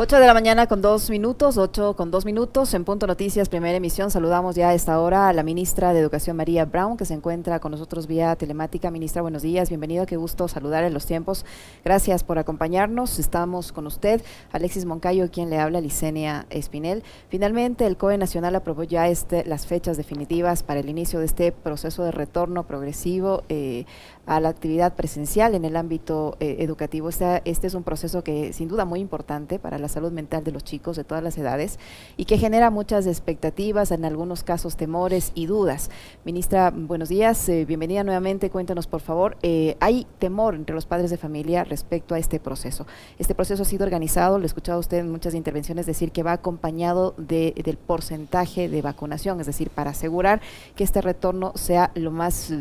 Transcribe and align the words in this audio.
8 0.00 0.20
de 0.20 0.26
la 0.28 0.34
mañana 0.34 0.68
con 0.68 0.80
dos 0.80 1.10
minutos, 1.10 1.58
8 1.58 1.96
con 1.96 2.12
dos 2.12 2.24
minutos, 2.24 2.72
en 2.72 2.84
Punto 2.84 3.08
Noticias, 3.08 3.48
primera 3.48 3.78
emisión. 3.78 4.12
Saludamos 4.12 4.54
ya 4.54 4.68
a 4.68 4.74
esta 4.74 5.00
hora 5.00 5.28
a 5.28 5.32
la 5.32 5.42
ministra 5.42 5.92
de 5.92 5.98
Educación 5.98 6.36
María 6.36 6.66
Brown, 6.66 6.96
que 6.96 7.04
se 7.04 7.14
encuentra 7.14 7.58
con 7.58 7.72
nosotros 7.72 8.06
vía 8.06 8.36
telemática. 8.36 8.92
Ministra, 8.92 9.22
buenos 9.22 9.42
días, 9.42 9.70
bienvenido, 9.70 10.06
qué 10.06 10.16
gusto 10.16 10.46
saludar 10.46 10.84
en 10.84 10.94
los 10.94 11.04
tiempos. 11.04 11.44
Gracias 11.84 12.22
por 12.22 12.38
acompañarnos. 12.38 13.18
Estamos 13.18 13.72
con 13.72 13.88
usted, 13.88 14.22
Alexis 14.52 14.84
Moncayo, 14.84 15.32
quien 15.32 15.50
le 15.50 15.58
habla, 15.58 15.80
Licenia 15.80 16.46
Espinel. 16.48 17.02
Finalmente, 17.28 17.84
el 17.84 17.96
COE 17.96 18.18
Nacional 18.18 18.54
aprobó 18.54 18.84
ya 18.84 19.08
este, 19.08 19.44
las 19.46 19.66
fechas 19.66 19.96
definitivas 19.96 20.62
para 20.62 20.78
el 20.78 20.88
inicio 20.88 21.18
de 21.18 21.26
este 21.26 21.50
proceso 21.50 22.04
de 22.04 22.12
retorno 22.12 22.68
progresivo 22.68 23.42
eh, 23.48 23.84
a 24.28 24.40
la 24.40 24.50
actividad 24.50 24.94
presencial 24.94 25.54
en 25.54 25.64
el 25.64 25.74
ámbito 25.74 26.36
eh, 26.38 26.56
educativo. 26.60 27.08
Este, 27.08 27.40
este 27.46 27.66
es 27.66 27.74
un 27.74 27.82
proceso 27.82 28.22
que 28.22 28.52
sin 28.52 28.68
duda 28.68 28.84
muy 28.84 29.00
importante 29.00 29.58
para 29.58 29.78
la 29.78 29.88
salud 29.88 30.12
mental 30.12 30.44
de 30.44 30.52
los 30.52 30.64
chicos 30.64 30.96
de 30.96 31.04
todas 31.04 31.24
las 31.24 31.38
edades 31.38 31.78
y 32.18 32.26
que 32.26 32.36
genera 32.36 32.70
muchas 32.70 33.06
expectativas, 33.06 33.90
en 33.90 34.04
algunos 34.04 34.42
casos 34.42 34.76
temores 34.76 35.32
y 35.34 35.46
dudas. 35.46 35.90
Ministra, 36.24 36.70
buenos 36.70 37.08
días, 37.08 37.48
eh, 37.48 37.64
bienvenida 37.64 38.04
nuevamente, 38.04 38.50
cuéntanos 38.50 38.86
por 38.86 39.00
favor, 39.00 39.38
eh, 39.42 39.76
hay 39.80 40.06
temor 40.18 40.54
entre 40.54 40.74
los 40.74 40.84
padres 40.84 41.10
de 41.10 41.16
familia 41.16 41.64
respecto 41.64 42.14
a 42.14 42.18
este 42.18 42.38
proceso. 42.38 42.86
Este 43.18 43.34
proceso 43.34 43.62
ha 43.62 43.66
sido 43.66 43.84
organizado, 43.84 44.38
lo 44.38 44.44
he 44.44 44.46
escuchado 44.46 44.78
usted 44.78 44.98
en 44.98 45.10
muchas 45.10 45.34
intervenciones 45.34 45.86
decir 45.86 46.12
que 46.12 46.22
va 46.22 46.32
acompañado 46.32 47.14
de, 47.16 47.54
del 47.64 47.78
porcentaje 47.78 48.68
de 48.68 48.82
vacunación, 48.82 49.40
es 49.40 49.46
decir, 49.46 49.70
para 49.70 49.92
asegurar 49.92 50.42
que 50.76 50.84
este 50.84 51.00
retorno 51.00 51.52
sea 51.54 51.92
lo 51.94 52.10
más 52.10 52.52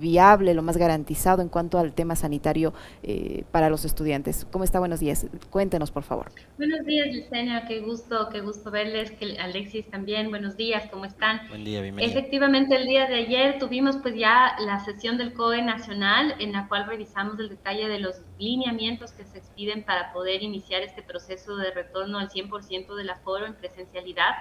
viable, 0.00 0.54
lo 0.54 0.62
más 0.62 0.76
garantizado 0.76 0.87
en 0.94 1.48
cuanto 1.48 1.78
al 1.78 1.92
tema 1.92 2.16
sanitario 2.16 2.72
para 3.50 3.70
los 3.70 3.84
estudiantes. 3.84 4.46
¿Cómo 4.50 4.64
está? 4.64 4.78
Buenos 4.78 5.00
días. 5.00 5.26
Cuéntenos, 5.50 5.90
por 5.90 6.02
favor. 6.02 6.30
Buenos 6.56 6.84
días, 6.84 7.14
Lucena, 7.14 7.66
qué 7.66 7.80
gusto, 7.80 8.28
qué 8.30 8.40
gusto 8.40 8.70
verles, 8.70 9.10
que 9.12 9.38
Alexis 9.38 9.88
también, 9.90 10.30
buenos 10.30 10.56
días, 10.56 10.88
¿cómo 10.90 11.04
están? 11.04 11.46
Buen 11.48 11.64
día, 11.64 11.82
bienvenido. 11.82 12.10
Efectivamente, 12.10 12.76
el 12.76 12.86
día 12.86 13.06
de 13.06 13.14
ayer 13.16 13.58
tuvimos 13.58 13.96
pues 13.98 14.16
ya 14.16 14.56
la 14.60 14.78
sesión 14.80 15.18
del 15.18 15.32
COE 15.32 15.62
nacional 15.62 16.34
en 16.38 16.52
la 16.52 16.68
cual 16.68 16.86
revisamos 16.86 17.38
el 17.38 17.48
detalle 17.48 17.88
de 17.88 17.98
los 17.98 18.22
lineamientos 18.38 19.12
que 19.12 19.24
se 19.24 19.38
expiden 19.38 19.84
para 19.84 20.12
poder 20.12 20.42
iniciar 20.42 20.82
este 20.82 21.02
proceso 21.02 21.56
de 21.56 21.70
retorno 21.70 22.18
al 22.18 22.28
100% 22.28 22.94
del 22.94 23.10
aforo 23.10 23.46
en 23.46 23.54
presencialidad. 23.54 24.32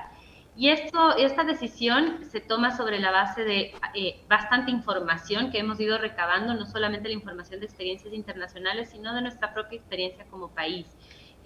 Y 0.58 0.70
esto, 0.70 1.16
esta 1.18 1.44
decisión 1.44 2.26
se 2.26 2.42
toma 2.42 2.76
sobre 2.76 3.00
la 3.00 3.12
base 3.12 3.44
de 3.44 3.74
eh, 3.94 4.20
bastante 4.28 4.72
información 4.72 5.52
que 5.52 5.60
hemos 5.60 5.80
ido 5.80 6.00
recabando, 6.00 6.56
no 6.56 6.66
solamente 6.66 7.08
la 7.08 7.14
información 7.14 7.60
de 7.60 7.68
experiencias 7.68 8.14
internacionales, 8.14 8.90
sino 8.90 9.14
de 9.14 9.22
nuestra 9.22 9.54
propia 9.54 9.78
experiencia 9.78 10.26
como 10.26 10.50
país 10.50 10.88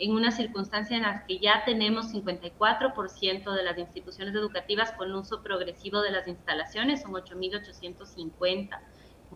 en 0.02 0.12
una 0.12 0.32
circunstancia 0.32 0.98
en 0.98 1.04
la 1.04 1.26
que 1.28 1.38
ya 1.38 1.64
tenemos 1.64 2.12
54% 2.12 3.54
de 3.54 3.64
las 3.64 3.78
instituciones 3.78 4.34
educativas 4.34 4.92
con 4.94 5.14
uso 5.14 5.44
progresivo 5.44 6.02
de 6.02 6.10
las 6.10 6.28
instalaciones, 6.28 7.04
son 7.04 7.12
8.850, 7.12 8.80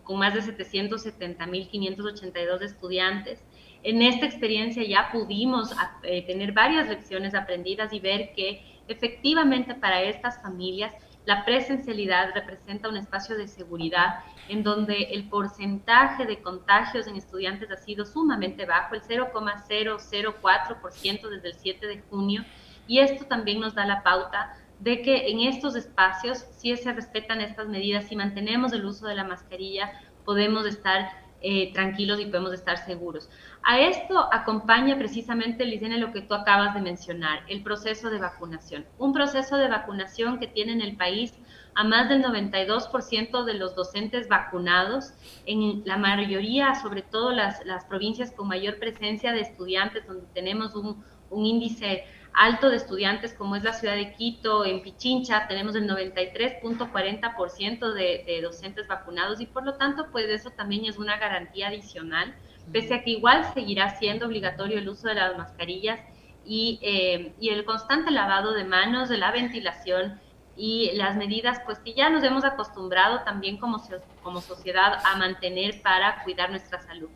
con 0.02 0.18
más 0.18 0.34
de 0.34 0.40
770.582 0.40 2.62
estudiantes. 2.62 3.44
En 3.84 4.02
esta 4.02 4.26
experiencia 4.26 4.82
ya 4.82 5.10
pudimos 5.12 5.70
eh, 6.02 6.26
tener 6.26 6.50
varias 6.50 6.88
lecciones 6.88 7.36
aprendidas 7.36 7.92
y 7.92 8.00
ver 8.00 8.32
que 8.34 8.75
efectivamente 8.88 9.74
para 9.74 10.02
estas 10.02 10.42
familias 10.42 10.92
la 11.26 11.44
presencialidad 11.44 12.30
representa 12.34 12.88
un 12.88 12.96
espacio 12.96 13.36
de 13.36 13.46
seguridad 13.48 14.20
en 14.48 14.62
donde 14.62 15.08
el 15.10 15.28
porcentaje 15.28 16.24
de 16.24 16.40
contagios 16.40 17.08
en 17.08 17.16
estudiantes 17.16 17.68
ha 17.72 17.76
sido 17.76 18.06
sumamente 18.06 18.64
bajo, 18.64 18.94
el 18.94 19.02
0,004% 19.02 21.28
desde 21.28 21.48
el 21.48 21.54
7 21.54 21.86
de 21.88 22.00
junio, 22.02 22.44
y 22.86 23.00
esto 23.00 23.24
también 23.24 23.58
nos 23.58 23.74
da 23.74 23.84
la 23.84 24.04
pauta 24.04 24.54
de 24.78 25.02
que 25.02 25.28
en 25.28 25.40
estos 25.40 25.74
espacios, 25.74 26.46
si 26.52 26.76
se 26.76 26.92
respetan 26.92 27.40
estas 27.40 27.66
medidas, 27.66 28.06
si 28.06 28.14
mantenemos 28.14 28.72
el 28.72 28.84
uso 28.84 29.08
de 29.08 29.16
la 29.16 29.24
mascarilla, 29.24 29.90
podemos 30.24 30.64
estar 30.64 31.10
eh, 31.48 31.72
tranquilos 31.72 32.18
y 32.18 32.26
podemos 32.26 32.52
estar 32.52 32.76
seguros. 32.76 33.30
A 33.62 33.78
esto 33.78 34.28
acompaña 34.32 34.98
precisamente, 34.98 35.64
Licene, 35.64 35.96
lo 35.96 36.10
que 36.10 36.22
tú 36.22 36.34
acabas 36.34 36.74
de 36.74 36.80
mencionar, 36.80 37.44
el 37.48 37.62
proceso 37.62 38.10
de 38.10 38.18
vacunación. 38.18 38.84
Un 38.98 39.12
proceso 39.12 39.56
de 39.56 39.68
vacunación 39.68 40.40
que 40.40 40.48
tiene 40.48 40.72
en 40.72 40.80
el 40.80 40.96
país 40.96 41.34
a 41.76 41.84
más 41.84 42.08
del 42.08 42.24
92% 42.24 43.44
de 43.44 43.54
los 43.54 43.76
docentes 43.76 44.26
vacunados, 44.26 45.12
en 45.46 45.84
la 45.84 45.96
mayoría, 45.96 46.74
sobre 46.74 47.02
todo 47.02 47.30
las, 47.30 47.64
las 47.64 47.84
provincias 47.84 48.32
con 48.32 48.48
mayor 48.48 48.80
presencia 48.80 49.30
de 49.30 49.42
estudiantes, 49.42 50.04
donde 50.04 50.26
tenemos 50.34 50.74
un, 50.74 51.04
un 51.30 51.46
índice 51.46 52.06
alto 52.36 52.68
de 52.68 52.76
estudiantes 52.76 53.32
como 53.32 53.56
es 53.56 53.64
la 53.64 53.72
ciudad 53.72 53.94
de 53.94 54.12
Quito, 54.12 54.66
en 54.66 54.82
Pichincha 54.82 55.48
tenemos 55.48 55.74
el 55.74 55.88
93.40% 55.88 57.94
de, 57.94 58.24
de 58.26 58.42
docentes 58.42 58.86
vacunados 58.86 59.40
y 59.40 59.46
por 59.46 59.64
lo 59.64 59.74
tanto 59.74 60.08
pues 60.12 60.26
eso 60.26 60.50
también 60.50 60.84
es 60.84 60.98
una 60.98 61.16
garantía 61.16 61.68
adicional, 61.68 62.34
pese 62.70 62.94
a 62.94 63.02
que 63.02 63.12
igual 63.12 63.50
seguirá 63.54 63.98
siendo 63.98 64.26
obligatorio 64.26 64.78
el 64.78 64.88
uso 64.88 65.08
de 65.08 65.14
las 65.14 65.36
mascarillas 65.36 65.98
y, 66.44 66.78
eh, 66.82 67.32
y 67.40 67.48
el 67.48 67.64
constante 67.64 68.10
lavado 68.10 68.52
de 68.52 68.64
manos, 68.64 69.08
de 69.08 69.16
la 69.16 69.32
ventilación 69.32 70.20
y 70.56 70.90
las 70.94 71.16
medidas 71.16 71.60
pues 71.64 71.78
que 71.78 71.94
ya 71.94 72.10
nos 72.10 72.22
hemos 72.22 72.44
acostumbrado 72.44 73.22
también 73.24 73.56
como, 73.56 73.82
como 74.22 74.42
sociedad 74.42 75.00
a 75.04 75.16
mantener 75.16 75.80
para 75.82 76.22
cuidar 76.22 76.50
nuestra 76.50 76.82
salud. 76.82 77.08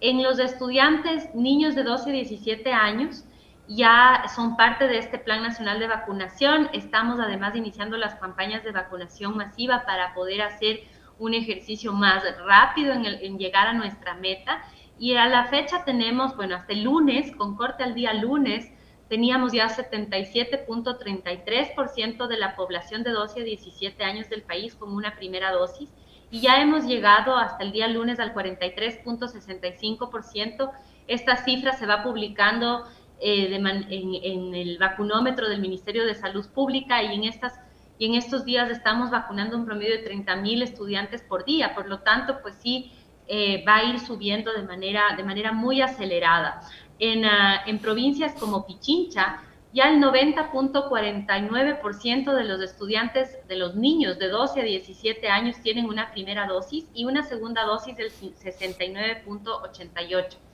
En 0.00 0.22
los 0.22 0.38
estudiantes, 0.38 1.34
niños 1.34 1.74
de 1.74 1.82
12 1.82 2.10
a 2.10 2.12
17 2.12 2.72
años, 2.72 3.24
ya 3.68 4.24
son 4.34 4.56
parte 4.56 4.88
de 4.88 4.98
este 4.98 5.18
Plan 5.18 5.42
Nacional 5.42 5.78
de 5.78 5.86
Vacunación. 5.86 6.70
Estamos 6.72 7.20
además 7.20 7.54
iniciando 7.54 7.98
las 7.98 8.14
campañas 8.14 8.64
de 8.64 8.72
vacunación 8.72 9.36
masiva 9.36 9.84
para 9.84 10.14
poder 10.14 10.40
hacer 10.40 10.80
un 11.18 11.34
ejercicio 11.34 11.92
más 11.92 12.24
rápido 12.46 12.94
en, 12.94 13.36
llegar 13.38 13.66
a 13.66 13.74
nuestra 13.74 14.14
meta. 14.14 14.62
Y 14.98 15.16
a 15.16 15.26
la 15.26 15.44
fecha 15.44 15.84
tenemos, 15.84 16.34
bueno, 16.34 16.56
hasta 16.56 16.72
el 16.72 16.84
lunes, 16.84 17.36
con 17.36 17.56
corte 17.56 17.84
al 17.84 17.94
día 17.94 18.14
lunes, 18.14 18.72
teníamos 19.08 19.52
ya 19.52 19.68
77.33% 19.68 22.26
de 22.26 22.38
la 22.38 22.56
población 22.56 23.02
de 23.02 23.10
12 23.10 23.40
a 23.40 23.44
17 23.44 24.02
años 24.02 24.30
del 24.30 24.40
país 24.42 24.74
con 24.74 24.94
una 24.94 25.14
primera 25.14 25.52
dosis 25.52 25.90
y 26.30 26.40
ya 26.40 26.60
hemos 26.60 26.84
llegado 26.84 27.36
hasta 27.36 27.64
el 27.64 27.72
día 27.72 27.88
lunes 27.88 28.20
al 28.20 28.34
43.65%. 28.34 30.70
Esta 31.06 31.36
cifra 31.36 31.72
se 31.72 31.86
va 31.86 32.02
publicando 32.02 32.84
eh, 33.20 33.54
en, 33.54 34.54
el 34.54 34.78
vacunómetro 34.78 35.48
del 35.48 35.60
Ministerio 35.60 36.06
de 36.06 36.14
Salud 36.14 36.46
Pública 36.54 37.02
y 37.02 37.14
en, 37.14 37.24
estas, 37.24 37.54
y 37.98 38.06
en 38.06 38.14
estos 38.14 38.44
días 38.44 38.70
estamos 38.70 39.10
vacunando 39.10 39.56
un 39.56 39.66
promedio 39.66 39.96
de 39.96 40.02
30 40.02 40.36
mil 40.36 40.62
estudiantes 40.62 41.22
por 41.22 41.44
día. 41.44 41.74
Por 41.74 41.88
lo 41.88 42.00
tanto, 42.00 42.38
pues 42.42 42.56
sí, 42.62 42.92
eh, 43.26 43.64
va 43.66 43.76
a 43.76 43.84
ir 43.84 44.00
subiendo 44.00 44.52
de 44.52 44.62
manera, 44.62 45.14
de 45.16 45.24
manera 45.24 45.52
muy 45.52 45.80
acelerada. 45.82 46.60
En, 46.98 47.24
ah, 47.24 47.62
en 47.66 47.78
provincias 47.78 48.34
como 48.34 48.66
Pichincha, 48.66 49.42
ya 49.72 49.88
el 49.90 50.00
90.49% 50.00 52.34
de 52.34 52.44
los 52.44 52.60
estudiantes, 52.62 53.38
de 53.46 53.56
los 53.56 53.74
niños 53.74 54.18
de 54.18 54.28
12 54.28 54.60
a 54.60 54.64
17 54.64 55.28
años 55.28 55.56
tienen 55.62 55.84
una 55.86 56.10
primera 56.10 56.46
dosis 56.46 56.86
y 56.94 57.04
una 57.04 57.22
segunda 57.22 57.64
dosis 57.64 57.94
del 57.96 58.10
69.88%. 58.10 60.47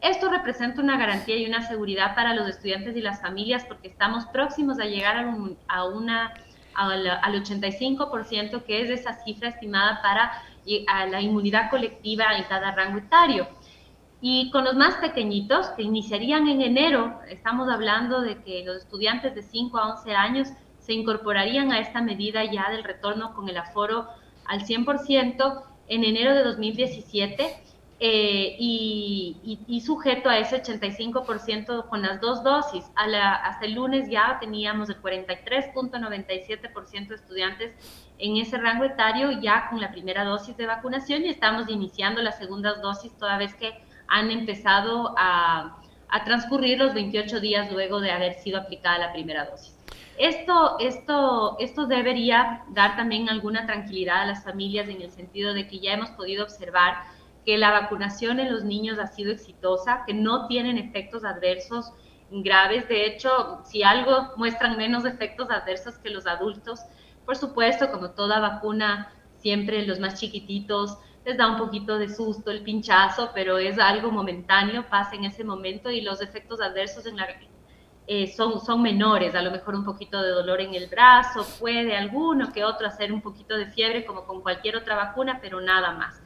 Esto 0.00 0.30
representa 0.30 0.80
una 0.80 0.96
garantía 0.96 1.36
y 1.36 1.46
una 1.46 1.62
seguridad 1.62 2.14
para 2.14 2.34
los 2.34 2.48
estudiantes 2.48 2.96
y 2.96 3.02
las 3.02 3.20
familias 3.20 3.66
porque 3.66 3.88
estamos 3.88 4.24
próximos 4.26 4.78
a 4.80 4.84
llegar 4.84 5.18
a, 5.68 5.84
una, 5.84 6.32
al 6.74 7.44
85%, 7.44 8.64
que 8.64 8.82
es 8.82 8.90
esa 8.90 9.12
cifra 9.24 9.50
estimada 9.50 10.00
para 10.00 10.32
la 11.10 11.20
inmunidad 11.20 11.68
colectiva 11.68 12.34
en 12.36 12.44
cada 12.44 12.72
rango 12.72 12.98
etario. 12.98 13.46
Y 14.22 14.50
con 14.50 14.64
los 14.64 14.74
más 14.74 14.96
pequeñitos, 14.96 15.68
que 15.70 15.82
iniciarían 15.82 16.48
en 16.48 16.62
enero, 16.62 17.20
estamos 17.28 17.68
hablando 17.70 18.20
de 18.22 18.42
que 18.42 18.64
los 18.64 18.78
estudiantes 18.78 19.34
de 19.34 19.42
5 19.42 19.78
a 19.78 19.96
11 19.96 20.14
años 20.14 20.48
se 20.78 20.94
incorporarían 20.94 21.72
a 21.72 21.78
esta 21.78 22.00
medida 22.00 22.44
ya 22.44 22.70
del 22.70 22.84
retorno 22.84 23.34
con 23.34 23.48
el 23.48 23.56
aforo 23.58 24.08
al 24.46 24.60
100% 24.62 25.62
en 25.88 26.04
enero 26.04 26.34
de 26.34 26.44
2017 26.44 27.69
eh, 28.02 28.56
y, 28.58 29.82
sujeto 29.84 30.30
a 30.30 30.38
ese 30.38 30.62
85% 30.62 31.86
con 31.88 32.00
las 32.00 32.18
dos 32.20 32.42
dosis. 32.42 32.90
hasta 32.94 33.66
el 33.66 33.74
lunes 33.74 34.08
ya 34.08 34.38
teníamos 34.40 34.88
el 34.88 35.02
43.97% 35.02 37.08
de 37.08 37.14
estudiantes 37.14 37.74
en 38.18 38.38
ese 38.38 38.56
rango 38.56 38.84
etario 38.84 39.30
ya 39.40 39.68
con 39.68 39.80
la 39.80 39.90
primera 39.90 40.24
dosis 40.24 40.56
de 40.56 40.64
vacunación 40.66 41.26
y 41.26 41.28
estamos 41.28 41.68
iniciando 41.68 42.22
las 42.22 42.38
segundas 42.38 42.80
dosis 42.80 43.12
toda 43.18 43.36
vez 43.36 43.54
que 43.54 43.74
han 44.08 44.30
empezado 44.30 45.14
a, 45.18 45.76
a 46.08 46.24
transcurrir 46.24 46.78
los 46.78 46.94
28 46.94 47.38
días 47.40 47.70
luego 47.70 48.00
de 48.00 48.12
haber 48.12 48.32
sido 48.34 48.60
aplicada 48.60 48.96
la 48.98 49.12
primera 49.12 49.44
dosis. 49.44 49.76
Esto, 50.18 50.78
esto, 50.78 51.56
esto 51.58 51.86
debería 51.86 52.62
dar 52.70 52.96
también 52.96 53.28
alguna 53.28 53.66
tranquilidad 53.66 54.22
a 54.22 54.26
las 54.26 54.44
familias 54.44 54.88
en 54.88 55.02
el 55.02 55.10
sentido 55.10 55.52
de 55.54 55.66
que 55.66 55.80
ya 55.80 55.94
hemos 55.94 56.10
podido 56.10 56.44
observar 56.44 57.19
que 57.44 57.58
la 57.58 57.70
vacunación 57.70 58.40
en 58.40 58.52
los 58.52 58.64
niños 58.64 58.98
ha 58.98 59.06
sido 59.06 59.32
exitosa, 59.32 60.04
que 60.06 60.14
no 60.14 60.46
tienen 60.46 60.78
efectos 60.78 61.24
adversos 61.24 61.92
graves. 62.30 62.88
De 62.88 63.06
hecho, 63.06 63.60
si 63.64 63.82
algo 63.82 64.32
muestran 64.36 64.76
menos 64.76 65.04
efectos 65.04 65.50
adversos 65.50 65.98
que 65.98 66.10
los 66.10 66.26
adultos, 66.26 66.80
por 67.24 67.36
supuesto, 67.36 67.90
como 67.90 68.10
toda 68.10 68.40
vacuna, 68.40 69.12
siempre 69.38 69.86
los 69.86 69.98
más 69.98 70.20
chiquititos 70.20 70.98
les 71.24 71.36
da 71.36 71.50
un 71.50 71.58
poquito 71.58 71.98
de 71.98 72.08
susto 72.08 72.50
el 72.50 72.62
pinchazo, 72.62 73.30
pero 73.34 73.58
es 73.58 73.78
algo 73.78 74.10
momentáneo, 74.10 74.86
pasa 74.88 75.16
en 75.16 75.24
ese 75.24 75.44
momento 75.44 75.90
y 75.90 76.00
los 76.00 76.22
efectos 76.22 76.60
adversos 76.60 77.04
eh, 78.06 78.26
son, 78.26 78.60
son 78.60 78.82
menores, 78.82 79.34
a 79.34 79.42
lo 79.42 79.50
mejor 79.50 79.74
un 79.74 79.84
poquito 79.84 80.20
de 80.22 80.30
dolor 80.30 80.60
en 80.60 80.74
el 80.74 80.88
brazo, 80.88 81.46
puede 81.60 81.96
alguno 81.96 82.52
que 82.52 82.64
otro 82.64 82.86
hacer 82.86 83.12
un 83.12 83.20
poquito 83.20 83.56
de 83.56 83.66
fiebre 83.66 84.06
como 84.06 84.24
con 84.24 84.40
cualquier 84.40 84.76
otra 84.76 84.96
vacuna, 84.96 85.38
pero 85.42 85.60
nada 85.60 85.92
más. 85.92 86.20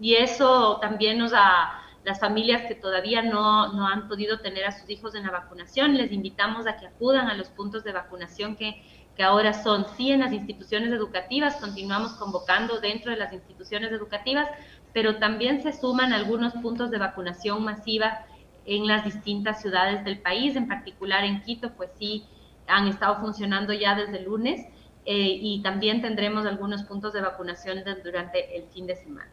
Y 0.00 0.14
eso 0.14 0.78
también 0.80 1.18
nos 1.18 1.32
da 1.32 1.80
las 2.04 2.18
familias 2.18 2.62
que 2.62 2.74
todavía 2.74 3.22
no, 3.22 3.72
no 3.74 3.86
han 3.86 4.08
podido 4.08 4.40
tener 4.40 4.64
a 4.64 4.72
sus 4.72 4.88
hijos 4.88 5.14
en 5.14 5.24
la 5.24 5.30
vacunación, 5.30 5.96
les 5.96 6.10
invitamos 6.12 6.66
a 6.66 6.76
que 6.78 6.86
acudan 6.86 7.28
a 7.28 7.34
los 7.34 7.48
puntos 7.48 7.84
de 7.84 7.92
vacunación 7.92 8.56
que, 8.56 8.82
que 9.14 9.22
ahora 9.22 9.52
son 9.52 9.86
sí 9.96 10.10
en 10.10 10.20
las 10.20 10.32
instituciones 10.32 10.90
educativas, 10.92 11.56
continuamos 11.56 12.12
convocando 12.12 12.80
dentro 12.80 13.10
de 13.10 13.18
las 13.18 13.32
instituciones 13.34 13.92
educativas, 13.92 14.48
pero 14.94 15.16
también 15.16 15.62
se 15.62 15.72
suman 15.72 16.14
algunos 16.14 16.54
puntos 16.54 16.90
de 16.90 16.98
vacunación 16.98 17.62
masiva 17.62 18.24
en 18.64 18.86
las 18.86 19.04
distintas 19.04 19.60
ciudades 19.60 20.04
del 20.04 20.20
país, 20.20 20.56
en 20.56 20.68
particular 20.68 21.24
en 21.24 21.42
Quito, 21.42 21.74
pues 21.76 21.90
sí 21.98 22.24
han 22.66 22.88
estado 22.88 23.20
funcionando 23.20 23.72
ya 23.72 23.94
desde 23.94 24.18
el 24.18 24.24
lunes 24.24 24.62
eh, 25.04 25.38
y 25.40 25.60
también 25.62 26.00
tendremos 26.00 26.46
algunos 26.46 26.84
puntos 26.84 27.12
de 27.12 27.20
vacunación 27.20 27.82
durante 28.02 28.56
el 28.56 28.68
fin 28.68 28.86
de 28.86 28.96
semana. 28.96 29.30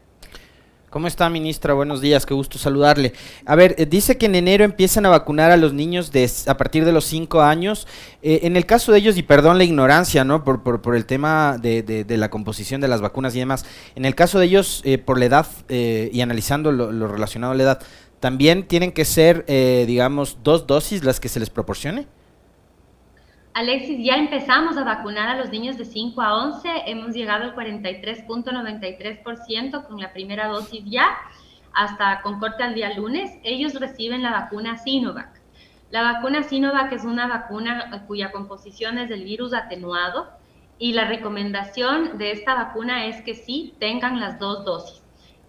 ¿Cómo 0.90 1.06
está, 1.06 1.28
ministra? 1.28 1.74
Buenos 1.74 2.00
días, 2.00 2.24
qué 2.24 2.32
gusto 2.32 2.56
saludarle. 2.56 3.12
A 3.44 3.56
ver, 3.56 3.74
eh, 3.76 3.84
dice 3.84 4.16
que 4.16 4.24
en 4.24 4.34
enero 4.34 4.64
empiezan 4.64 5.04
a 5.04 5.10
vacunar 5.10 5.50
a 5.50 5.58
los 5.58 5.74
niños 5.74 6.12
de, 6.12 6.30
a 6.46 6.56
partir 6.56 6.86
de 6.86 6.92
los 6.92 7.04
5 7.04 7.42
años. 7.42 7.86
Eh, 8.22 8.40
en 8.44 8.56
el 8.56 8.64
caso 8.64 8.92
de 8.92 8.98
ellos, 9.00 9.18
y 9.18 9.22
perdón 9.22 9.58
la 9.58 9.64
ignorancia, 9.64 10.24
¿no? 10.24 10.44
Por, 10.44 10.62
por, 10.62 10.96
el 10.96 11.04
tema 11.04 11.58
de, 11.60 11.82
de, 11.82 12.16
la 12.16 12.30
composición 12.30 12.80
de 12.80 12.88
las 12.88 13.02
vacunas 13.02 13.36
y 13.36 13.38
demás, 13.38 13.66
en 13.96 14.06
el 14.06 14.14
caso 14.14 14.38
de 14.38 14.46
ellos, 14.46 14.80
eh, 14.86 14.96
por 14.96 15.18
la 15.18 15.26
edad 15.26 15.46
y 15.68 16.22
analizando 16.22 16.72
lo, 16.72 16.90
lo, 16.90 17.06
relacionado 17.06 17.52
a 17.52 17.56
la 17.56 17.62
edad, 17.64 17.82
¿también 18.18 18.66
tienen 18.66 18.92
que 18.92 19.04
ser, 19.04 19.44
digamos, 19.44 20.38
dos 20.42 20.66
dosis 20.66 21.04
las 21.04 21.20
que 21.20 21.28
se 21.28 21.38
les 21.38 21.50
proporcione? 21.50 22.06
Alexis, 23.54 24.04
ya 24.04 24.16
empezamos 24.16 24.76
a 24.76 24.84
vacunar 24.84 25.28
a 25.28 25.36
los 25.36 25.50
niños 25.50 25.78
de 25.78 25.84
5 25.84 26.22
a 26.22 26.46
11, 26.46 26.68
hemos 26.86 27.14
llegado 27.14 27.44
al 27.44 27.56
43.93% 27.56 29.86
con 29.86 30.00
la 30.00 30.12
primera 30.12 30.48
dosis 30.48 30.84
ya, 30.84 31.08
hasta 31.72 32.20
con 32.22 32.38
corte 32.38 32.62
al 32.62 32.74
día 32.74 32.94
lunes. 32.94 33.32
Ellos 33.42 33.74
reciben 33.74 34.22
la 34.22 34.30
vacuna 34.30 34.78
Sinovac. 34.78 35.40
La 35.90 36.02
vacuna 36.02 36.42
Sinovac 36.42 36.92
es 36.92 37.04
una 37.04 37.26
vacuna 37.26 38.04
cuya 38.06 38.30
composición 38.30 38.98
es 38.98 39.08
del 39.08 39.24
virus 39.24 39.54
atenuado 39.54 40.28
y 40.78 40.92
la 40.92 41.06
recomendación 41.06 42.18
de 42.18 42.32
esta 42.32 42.54
vacuna 42.54 43.06
es 43.06 43.22
que 43.22 43.34
sí 43.34 43.74
tengan 43.80 44.20
las 44.20 44.38
dos 44.38 44.64
dosis. 44.64 45.02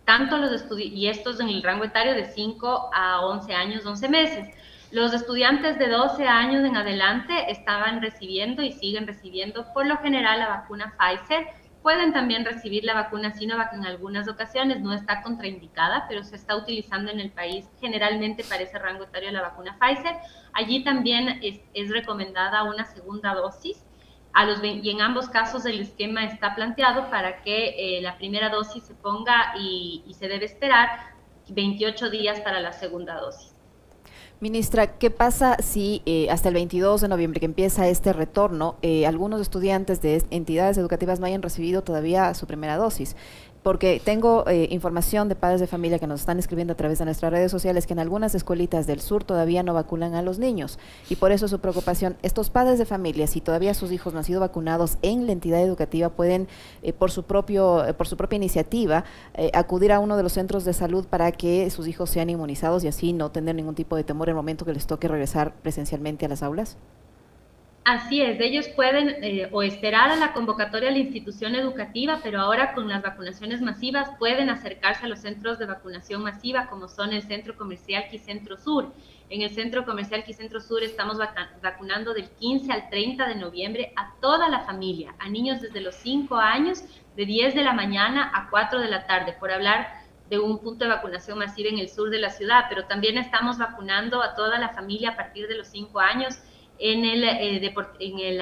Tanto 0.06 0.38
los 0.38 0.66
y 0.78 1.08
esto 1.08 1.32
es 1.32 1.40
en 1.40 1.50
el 1.50 1.62
rango 1.62 1.84
etario 1.84 2.14
de 2.14 2.26
5 2.26 2.90
a 2.94 3.26
11 3.28 3.54
años, 3.54 3.86
11 3.86 4.10
meses. 4.10 4.48
Los 4.92 5.14
estudiantes 5.14 5.78
de 5.78 5.88
12 5.88 6.28
años 6.28 6.66
en 6.66 6.76
adelante 6.76 7.52
estaban 7.52 8.02
recibiendo 8.02 8.64
y 8.64 8.72
siguen 8.72 9.06
recibiendo 9.06 9.72
por 9.72 9.86
lo 9.86 9.98
general 9.98 10.40
la 10.40 10.48
vacuna 10.48 10.96
Pfizer. 10.98 11.46
Pueden 11.84 12.12
también 12.12 12.44
recibir 12.44 12.84
la 12.84 12.96
vacuna 12.96 13.32
Sinovac 13.32 13.72
en 13.74 13.86
algunas 13.86 14.28
ocasiones, 14.28 14.82
no 14.82 14.92
está 14.92 15.22
contraindicada, 15.22 16.06
pero 16.10 16.24
se 16.24 16.36
está 16.36 16.56
utilizando 16.56 17.12
en 17.12 17.20
el 17.20 17.30
país 17.30 17.70
generalmente 17.80 18.44
para 18.44 18.64
ese 18.64 18.80
rango 18.80 19.04
etario 19.04 19.32
la 19.32 19.44
vacuna 19.44 19.78
Pfizer. 19.80 20.16
Allí 20.54 20.84
también 20.84 21.40
es, 21.44 21.90
recomendada 21.92 22.64
una 22.64 22.86
segunda 22.86 23.36
dosis. 23.36 23.86
A 24.34 24.46
los, 24.46 24.64
y 24.64 24.90
en 24.90 25.02
ambos 25.02 25.30
casos 25.30 25.66
el 25.66 25.82
esquema 25.82 26.26
está 26.26 26.56
planteado 26.56 27.12
para 27.12 27.44
que 27.44 27.76
eh, 27.78 28.02
la 28.02 28.18
primera 28.18 28.50
dosis 28.50 28.84
se 28.84 28.96
ponga 28.96 29.54
y, 29.60 30.04
y 30.08 30.16
se 30.16 30.28
debe 30.28 30.46
esperar 30.46 31.14
28 31.48 32.10
días 32.10 32.40
para 32.42 32.60
la 32.60 32.74
segunda 32.74 33.20
dosis. 33.20 33.59
Ministra, 34.42 34.98
¿qué 34.98 35.10
pasa 35.10 35.58
si 35.62 36.02
eh, 36.06 36.30
hasta 36.30 36.48
el 36.48 36.54
22 36.54 37.02
de 37.02 37.10
noviembre 37.10 37.42
que 37.42 37.46
empieza 37.46 37.90
este 37.90 38.14
retorno, 38.14 38.78
eh, 38.82 39.06
algunos 39.06 39.42
estudiantes 39.42 40.02
de 40.02 40.24
entidades 40.30 40.78
educativas 40.78 41.20
no 41.20 41.26
hayan 41.26 41.42
recibido 41.42 41.82
todavía 41.82 42.34
su 42.34 42.48
primera 42.48 42.78
dosis? 42.78 43.18
Porque 43.64 44.02
tengo 44.04 44.48
eh, 44.48 44.68
información 44.72 45.30
de 45.30 45.36
padres 45.36 45.60
de 45.60 45.68
familia 45.68 46.00
que 46.00 46.08
nos 46.08 46.22
están 46.22 46.40
escribiendo 46.40 46.74
a 46.74 46.78
través 46.78 47.00
de 47.00 47.06
nuestras 47.06 47.32
redes 47.32 47.52
sociales 47.52 47.86
que 47.86 47.94
en 47.94 48.00
algunas 48.00 48.36
escuelitas 48.36 48.88
del 48.88 49.02
sur 49.02 49.24
todavía 49.24 49.64
no 49.64 49.74
vacunan 49.74 50.16
a 50.16 50.22
los 50.22 50.40
niños 50.40 50.80
y 51.10 51.16
por 51.16 51.32
eso 51.32 51.48
su 51.48 51.60
preocupación. 51.60 52.18
Estos 52.22 52.50
padres 52.50 52.80
de 52.80 52.86
familia, 52.86 53.28
si 53.28 53.42
todavía 53.42 53.74
sus 53.74 53.92
hijos 53.92 54.14
no 54.14 54.20
han 54.20 54.26
sido 54.26 54.40
vacunados 54.40 54.98
en 55.02 55.26
la 55.26 55.34
entidad 55.34 55.62
educativa, 55.62 56.10
pueden 56.10 56.48
eh, 56.84 56.94
por 56.94 57.12
su 57.12 57.24
propio 57.24 57.86
eh, 57.86 57.94
por 57.94 58.08
su 58.08 58.18
propia 58.18 58.38
iniciativa 58.38 59.04
acudir 59.54 59.92
a 59.92 60.00
uno 60.00 60.18
de 60.18 60.24
los 60.24 60.34
centros 60.34 60.66
de 60.66 60.74
salud 60.74 61.06
para 61.06 61.32
que 61.32 61.70
sus 61.70 61.88
hijos 61.88 62.10
sean 62.10 62.30
inmunizados 62.30 62.84
y 62.84 62.88
así 62.88 63.14
no 63.14 63.32
tener 63.32 63.56
ningún 63.56 63.76
tipo 63.76 63.96
de 63.96 64.04
temor 64.04 64.28
en 64.28 64.32
el 64.32 64.36
momento 64.36 64.66
que 64.66 64.74
les 64.74 64.88
toque 64.88 65.08
regresar 65.08 65.54
presencialmente 65.62 66.26
a 66.26 66.30
las 66.30 66.44
aulas. 66.44 66.78
Así 67.86 68.22
es, 68.22 68.40
ellos 68.40 68.68
pueden 68.76 69.24
eh, 69.24 69.50
o 69.52 69.64
esperar 69.64 70.12
a 70.12 70.16
la 70.16 70.34
convocatoria 70.34 70.90
de 70.90 70.96
la 70.96 71.02
institución 71.02 71.56
educativa, 71.56 72.20
pero 72.22 72.40
ahora 72.40 72.74
con 72.74 72.88
las 72.88 73.02
vacunaciones 73.02 73.62
masivas 73.62 74.12
pueden 74.20 74.50
acercarse 74.50 75.06
a 75.06 75.10
los 75.10 75.20
centros 75.20 75.58
de 75.58 75.66
vacunación 75.66 76.22
masiva, 76.22 76.68
como 76.68 76.88
son 76.88 77.14
el 77.14 77.24
Centro 77.24 77.58
Comercial 77.58 78.08
Quicentro 78.12 78.58
Sur. 78.58 78.94
En 79.30 79.42
el 79.42 79.50
Centro 79.52 79.86
Comercial 79.86 80.24
Quicentro 80.24 80.60
Sur 80.60 80.84
estamos 80.84 81.18
vacunando 81.64 82.14
del 82.14 82.30
15 82.30 82.72
al 82.72 82.90
30 82.90 83.28
de 83.28 83.36
noviembre 83.36 83.94
a 83.96 84.14
toda 84.22 84.50
la 84.50 84.60
familia, 84.60 85.16
a 85.18 85.30
niños 85.30 85.62
desde 85.62 85.82
los 85.82 85.96
5 85.96 86.36
años, 86.36 86.84
de 87.16 87.26
10 87.26 87.56
de 87.56 87.64
la 87.64 87.74
mañana 87.74 88.32
a 88.36 88.50
4 88.50 88.82
de 88.82 88.90
la 88.90 89.08
tarde, 89.08 89.36
por 89.40 89.52
hablar 89.52 89.88
de 90.30 90.38
un 90.38 90.60
punto 90.60 90.86
de 90.86 90.92
vacunación 90.92 91.40
masiva 91.40 91.70
en 91.70 91.80
el 91.80 91.90
sur 91.90 92.12
de 92.12 92.20
la 92.20 92.30
ciudad, 92.30 92.66
pero 92.70 92.86
también 92.86 93.18
estamos 93.18 93.58
vacunando 93.58 94.22
a 94.22 94.36
toda 94.36 94.60
la 94.60 94.70
familia 94.70 95.12
a 95.12 95.16
partir 95.16 95.48
de 95.48 95.58
los 95.58 95.68
5 95.68 96.00
años 96.00 96.40
en 96.80 97.04
el, 97.04 97.24
eh, 97.26 97.58
en, 97.58 97.64
el, 97.64 98.42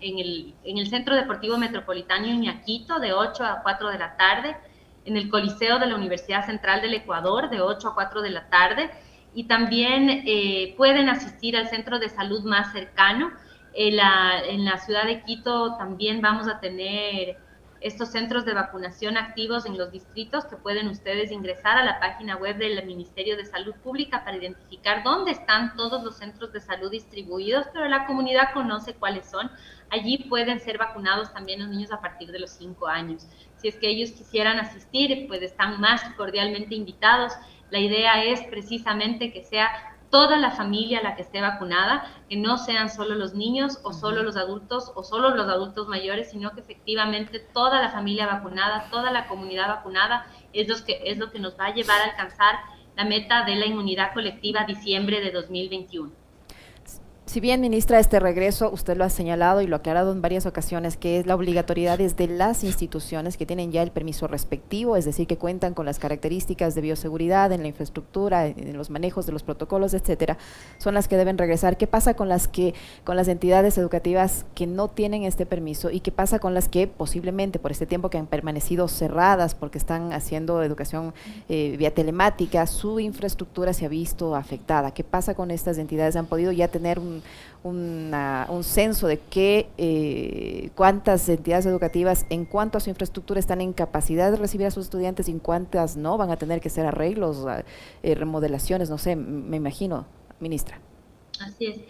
en, 0.00 0.18
el, 0.18 0.54
en, 0.64 0.78
el, 0.78 0.88
Centro 0.88 1.14
Deportivo 1.14 1.58
Metropolitano 1.58 2.26
Iñaquito 2.26 2.98
de 2.98 3.12
8 3.12 3.44
a 3.44 3.62
4 3.62 3.90
de 3.90 3.98
la 3.98 4.16
tarde, 4.16 4.56
en 5.04 5.16
el 5.16 5.28
Coliseo 5.28 5.78
de 5.78 5.86
la 5.86 5.94
Universidad 5.94 6.46
Central 6.46 6.80
del 6.80 6.94
Ecuador 6.94 7.50
de 7.50 7.60
8 7.60 7.88
a 7.88 7.94
4 7.94 8.22
de 8.22 8.30
la 8.30 8.48
tarde 8.48 8.90
y 9.34 9.44
también 9.44 10.22
eh, 10.26 10.74
pueden 10.76 11.08
asistir 11.10 11.56
al 11.56 11.68
centro 11.68 11.98
de 11.98 12.08
salud 12.08 12.42
más 12.44 12.72
cercano. 12.72 13.30
En 13.78 13.96
la, 13.96 14.40
en 14.48 14.64
la 14.64 14.78
ciudad 14.78 15.04
de 15.04 15.22
Quito 15.22 15.76
también 15.76 16.22
vamos 16.22 16.48
a 16.48 16.60
tener 16.60 17.36
estos 17.86 18.08
centros 18.08 18.44
de 18.44 18.52
vacunación 18.52 19.16
activos 19.16 19.64
en 19.64 19.78
los 19.78 19.92
distritos 19.92 20.44
que 20.44 20.56
pueden 20.56 20.88
ustedes 20.88 21.30
ingresar 21.30 21.78
a 21.78 21.84
la 21.84 22.00
página 22.00 22.36
web 22.36 22.56
del 22.56 22.84
Ministerio 22.84 23.36
de 23.36 23.44
Salud 23.44 23.74
Pública 23.76 24.24
para 24.24 24.36
identificar 24.36 25.04
dónde 25.04 25.30
están 25.30 25.76
todos 25.76 26.02
los 26.02 26.16
centros 26.16 26.52
de 26.52 26.60
salud 26.60 26.90
distribuidos, 26.90 27.66
pero 27.72 27.88
la 27.88 28.06
comunidad 28.06 28.52
conoce 28.52 28.94
cuáles 28.94 29.30
son. 29.30 29.50
Allí 29.90 30.18
pueden 30.28 30.58
ser 30.58 30.78
vacunados 30.78 31.32
también 31.32 31.60
los 31.60 31.68
niños 31.68 31.92
a 31.92 32.00
partir 32.00 32.32
de 32.32 32.40
los 32.40 32.50
5 32.50 32.88
años. 32.88 33.28
Si 33.56 33.68
es 33.68 33.76
que 33.76 33.88
ellos 33.88 34.10
quisieran 34.10 34.58
asistir, 34.58 35.28
pues 35.28 35.42
están 35.42 35.80
más 35.80 36.02
cordialmente 36.16 36.74
invitados. 36.74 37.34
La 37.70 37.78
idea 37.78 38.24
es 38.24 38.42
precisamente 38.48 39.32
que 39.32 39.44
sea 39.44 39.95
toda 40.10 40.36
la 40.36 40.50
familia 40.50 41.02
la 41.02 41.16
que 41.16 41.22
esté 41.22 41.40
vacunada, 41.40 42.10
que 42.28 42.36
no 42.36 42.58
sean 42.58 42.90
solo 42.90 43.14
los 43.14 43.34
niños 43.34 43.80
o 43.82 43.92
solo 43.92 44.22
los 44.22 44.36
adultos 44.36 44.92
o 44.94 45.02
solo 45.02 45.30
los 45.30 45.48
adultos 45.48 45.88
mayores, 45.88 46.30
sino 46.30 46.52
que 46.52 46.60
efectivamente 46.60 47.40
toda 47.40 47.80
la 47.80 47.90
familia 47.90 48.26
vacunada, 48.26 48.88
toda 48.90 49.10
la 49.10 49.26
comunidad 49.28 49.68
vacunada 49.68 50.26
es 50.52 50.68
lo 50.68 50.84
que, 50.84 51.00
es 51.04 51.18
lo 51.18 51.30
que 51.30 51.38
nos 51.38 51.58
va 51.58 51.66
a 51.66 51.74
llevar 51.74 52.00
a 52.00 52.10
alcanzar 52.10 52.56
la 52.96 53.04
meta 53.04 53.44
de 53.44 53.56
la 53.56 53.66
inmunidad 53.66 54.14
colectiva 54.14 54.64
diciembre 54.64 55.20
de 55.20 55.30
2021. 55.30 56.25
Si 57.26 57.40
bien, 57.40 57.60
ministra, 57.60 57.98
este 57.98 58.20
regreso, 58.20 58.70
usted 58.70 58.96
lo 58.96 59.02
ha 59.02 59.10
señalado 59.10 59.60
y 59.60 59.66
lo 59.66 59.74
ha 59.74 59.78
aclarado 59.80 60.12
en 60.12 60.22
varias 60.22 60.46
ocasiones, 60.46 60.96
que 60.96 61.18
es 61.18 61.26
la 61.26 61.34
obligatoriedad 61.34 61.98
desde 61.98 62.28
las 62.28 62.62
instituciones 62.62 63.36
que 63.36 63.44
tienen 63.44 63.72
ya 63.72 63.82
el 63.82 63.90
permiso 63.90 64.28
respectivo, 64.28 64.96
es 64.96 65.04
decir, 65.04 65.26
que 65.26 65.36
cuentan 65.36 65.74
con 65.74 65.86
las 65.86 65.98
características 65.98 66.76
de 66.76 66.82
bioseguridad 66.82 67.50
en 67.50 67.62
la 67.62 67.68
infraestructura, 67.68 68.46
en 68.46 68.76
los 68.78 68.90
manejos 68.90 69.26
de 69.26 69.32
los 69.32 69.42
protocolos, 69.42 69.92
etcétera, 69.92 70.38
son 70.78 70.94
las 70.94 71.08
que 71.08 71.16
deben 71.16 71.36
regresar. 71.36 71.76
¿Qué 71.76 71.88
pasa 71.88 72.14
con 72.14 72.28
las 72.28 72.46
que, 72.46 72.74
con 73.02 73.16
las 73.16 73.26
entidades 73.26 73.76
educativas 73.76 74.46
que 74.54 74.68
no 74.68 74.86
tienen 74.86 75.24
este 75.24 75.46
permiso 75.46 75.90
y 75.90 75.98
qué 75.98 76.12
pasa 76.12 76.38
con 76.38 76.54
las 76.54 76.68
que 76.68 76.86
posiblemente 76.86 77.58
por 77.58 77.72
este 77.72 77.86
tiempo 77.86 78.08
que 78.08 78.18
han 78.18 78.28
permanecido 78.28 78.86
cerradas 78.86 79.56
porque 79.56 79.78
están 79.78 80.12
haciendo 80.12 80.62
educación 80.62 81.12
eh, 81.48 81.74
vía 81.76 81.92
telemática, 81.92 82.68
su 82.68 83.00
infraestructura 83.00 83.72
se 83.72 83.84
ha 83.84 83.88
visto 83.88 84.36
afectada? 84.36 84.92
¿Qué 84.94 85.02
pasa 85.02 85.34
con 85.34 85.50
estas 85.50 85.76
entidades? 85.78 86.14
¿Han 86.14 86.26
podido 86.26 86.52
ya 86.52 86.68
tener 86.68 87.00
un 87.00 87.15
un, 87.62 88.60
censo 88.62 89.06
de 89.06 89.18
qué, 89.18 89.68
eh, 89.76 90.70
cuántas 90.74 91.28
entidades 91.28 91.66
educativas 91.66 92.26
en 92.30 92.44
cuanto 92.44 92.78
a 92.78 92.80
su 92.80 92.90
infraestructura 92.90 93.40
están 93.40 93.60
en 93.60 93.72
capacidad 93.72 94.30
de 94.30 94.36
recibir 94.36 94.66
a 94.66 94.70
sus 94.70 94.84
estudiantes 94.84 95.28
y 95.28 95.32
en 95.32 95.40
cuántas 95.40 95.96
no 95.96 96.16
van 96.16 96.30
a 96.30 96.36
tener 96.36 96.60
que 96.60 96.68
hacer 96.68 96.86
arreglos, 96.86 97.44
eh, 98.02 98.14
remodelaciones, 98.14 98.90
no 98.90 98.98
sé, 98.98 99.16
me 99.16 99.56
imagino, 99.56 100.06
ministra. 100.40 100.78
Así 101.40 101.66
es. 101.66 101.80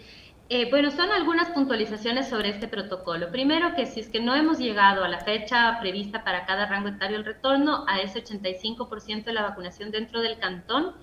Eh, 0.49 0.69
bueno, 0.69 0.91
son 0.91 1.11
algunas 1.11 1.49
puntualizaciones 1.49 2.29
sobre 2.29 2.49
este 2.49 2.69
protocolo. 2.69 3.31
Primero, 3.31 3.75
que 3.75 3.85
si 3.85 3.99
es 3.99 4.07
que 4.07 4.21
no 4.21 4.33
hemos 4.33 4.59
llegado 4.59 5.03
a 5.03 5.09
la 5.09 5.19
fecha 5.19 5.77
prevista 5.81 6.23
para 6.23 6.45
cada 6.45 6.65
rango 6.67 6.87
etario 6.87 7.17
el 7.17 7.25
retorno, 7.25 7.83
a 7.85 7.99
ese 7.99 8.23
85% 8.23 9.25
de 9.25 9.33
la 9.33 9.41
vacunación 9.41 9.91
dentro 9.91 10.21
del 10.21 10.39
cantón, 10.39 10.93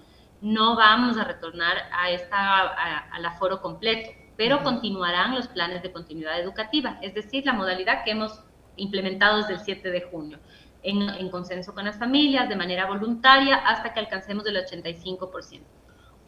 no 0.45 0.77
vamos 0.77 1.17
a 1.17 1.25
retornar 1.25 1.89
a 1.91 2.11
esta, 2.11 2.69
al 3.11 3.25
aforo 3.25 3.63
completo, 3.63 4.11
pero 4.37 4.63
continuarán 4.63 5.35
los 5.35 5.49
planes 5.49 5.83
de 5.83 5.91
continuidad 5.91 6.39
educativa, 6.39 6.99
es 7.01 7.15
decir, 7.15 7.47
la 7.47 7.55
modalidad 7.55 8.05
que 8.05 8.11
hemos 8.11 8.43
implementado 8.77 9.39
desde 9.39 9.55
el 9.55 9.61
7 9.61 9.91
de 9.91 10.03
junio, 10.03 10.39
en, 10.83 11.01
en 11.09 11.31
consenso 11.31 11.73
con 11.73 11.87
las 11.87 11.99
familias, 11.99 12.49
de 12.49 12.57
manera 12.57 12.87
voluntaria, 12.87 13.57
hasta 13.57 13.95
que 13.95 14.01
alcancemos 14.01 14.45
el 14.47 14.57
85% 14.57 15.63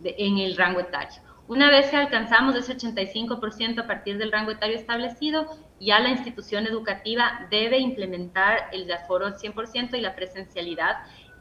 de, 0.01 0.15
en 0.17 0.39
el 0.39 0.57
rango 0.57 0.81
etario. 0.81 1.21
Una 1.49 1.71
vez 1.71 1.91
que 1.91 1.97
alcanzamos 1.97 2.57
ese 2.57 2.77
85% 2.77 3.85
a 3.85 3.87
partir 3.87 4.19
del 4.19 4.33
rango 4.33 4.51
etario 4.51 4.77
establecido, 4.77 5.47
ya 5.79 6.01
la 6.01 6.09
institución 6.09 6.67
educativa 6.67 7.47
debe 7.51 7.79
implementar 7.79 8.69
el 8.73 8.91
aforo 8.91 9.27
al 9.27 9.37
100% 9.37 9.97
y 9.97 10.01
la 10.01 10.17
presencialidad. 10.17 10.97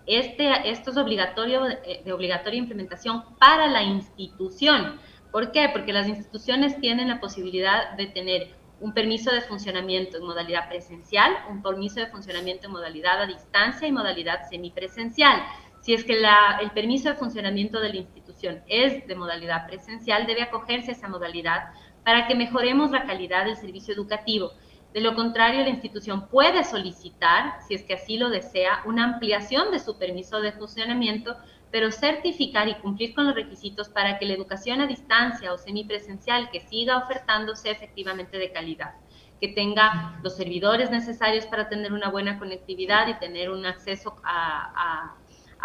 Este, 0.05 0.69
esto 0.69 0.91
es 0.91 0.97
obligatorio, 0.97 1.63
de 1.63 2.13
obligatoria 2.13 2.59
implementación 2.59 3.23
para 3.39 3.67
la 3.67 3.83
institución. 3.83 4.99
¿Por 5.31 5.51
qué? 5.51 5.69
Porque 5.73 5.93
las 5.93 6.07
instituciones 6.07 6.79
tienen 6.79 7.09
la 7.09 7.19
posibilidad 7.19 7.91
de 7.97 8.07
tener 8.07 8.55
un 8.79 8.93
permiso 8.93 9.31
de 9.31 9.41
funcionamiento 9.41 10.17
en 10.17 10.25
modalidad 10.25 10.67
presencial, 10.69 11.31
un 11.49 11.61
permiso 11.61 11.99
de 11.99 12.07
funcionamiento 12.07 12.67
en 12.67 12.73
modalidad 12.73 13.21
a 13.21 13.25
distancia 13.25 13.87
y 13.87 13.91
modalidad 13.91 14.47
semipresencial. 14.49 15.43
Si 15.81 15.93
es 15.93 16.03
que 16.03 16.17
el 16.61 16.71
permiso 16.71 17.09
de 17.09 17.15
funcionamiento 17.15 17.79
de 17.79 17.89
la 17.89 17.97
institución 17.97 18.61
es 18.67 19.05
de 19.07 19.15
modalidad 19.15 19.67
presencial, 19.67 20.25
debe 20.25 20.41
acogerse 20.41 20.91
a 20.91 20.93
esa 20.93 21.07
modalidad 21.07 21.65
para 22.03 22.27
que 22.27 22.35
mejoremos 22.35 22.91
la 22.91 23.05
calidad 23.05 23.45
del 23.45 23.55
servicio 23.55 23.93
educativo. 23.93 24.51
De 24.95 25.01
lo 25.01 25.13
contrario, 25.13 25.61
la 25.61 25.71
institución 25.71 26.29
puede 26.29 26.63
solicitar, 26.63 27.55
si 27.67 27.73
es 27.73 27.83
que 27.83 27.95
así 27.95 28.17
lo 28.17 28.29
desea, 28.29 28.81
una 28.85 29.03
ampliación 29.03 29.69
de 29.71 29.79
su 29.79 29.97
permiso 29.97 30.39
de 30.39 30.53
funcionamiento, 30.53 31.35
pero 31.69 31.91
certificar 31.91 32.69
y 32.69 32.75
cumplir 32.75 33.13
con 33.13 33.25
los 33.25 33.35
requisitos 33.35 33.89
para 33.89 34.17
que 34.17 34.25
la 34.25 34.35
educación 34.35 34.79
a 34.79 34.87
distancia 34.87 35.51
o 35.51 35.57
semipresencial 35.57 36.49
que 36.49 36.61
siga 36.61 36.97
ofertando 36.97 37.57
sea 37.57 37.73
efectivamente 37.73 38.37
de 38.37 38.53
calidad, 38.53 38.93
que 39.41 39.49
tenga 39.49 40.17
los 40.23 40.37
servidores 40.37 40.89
necesarios 40.89 41.45
para 41.45 41.67
tener 41.67 41.91
una 41.91 42.09
buena 42.09 42.39
conectividad 42.39 43.09
y 43.09 43.15
tener 43.15 43.51
un 43.51 43.65
acceso 43.65 44.15
a, 44.23 44.71
a 44.77 45.15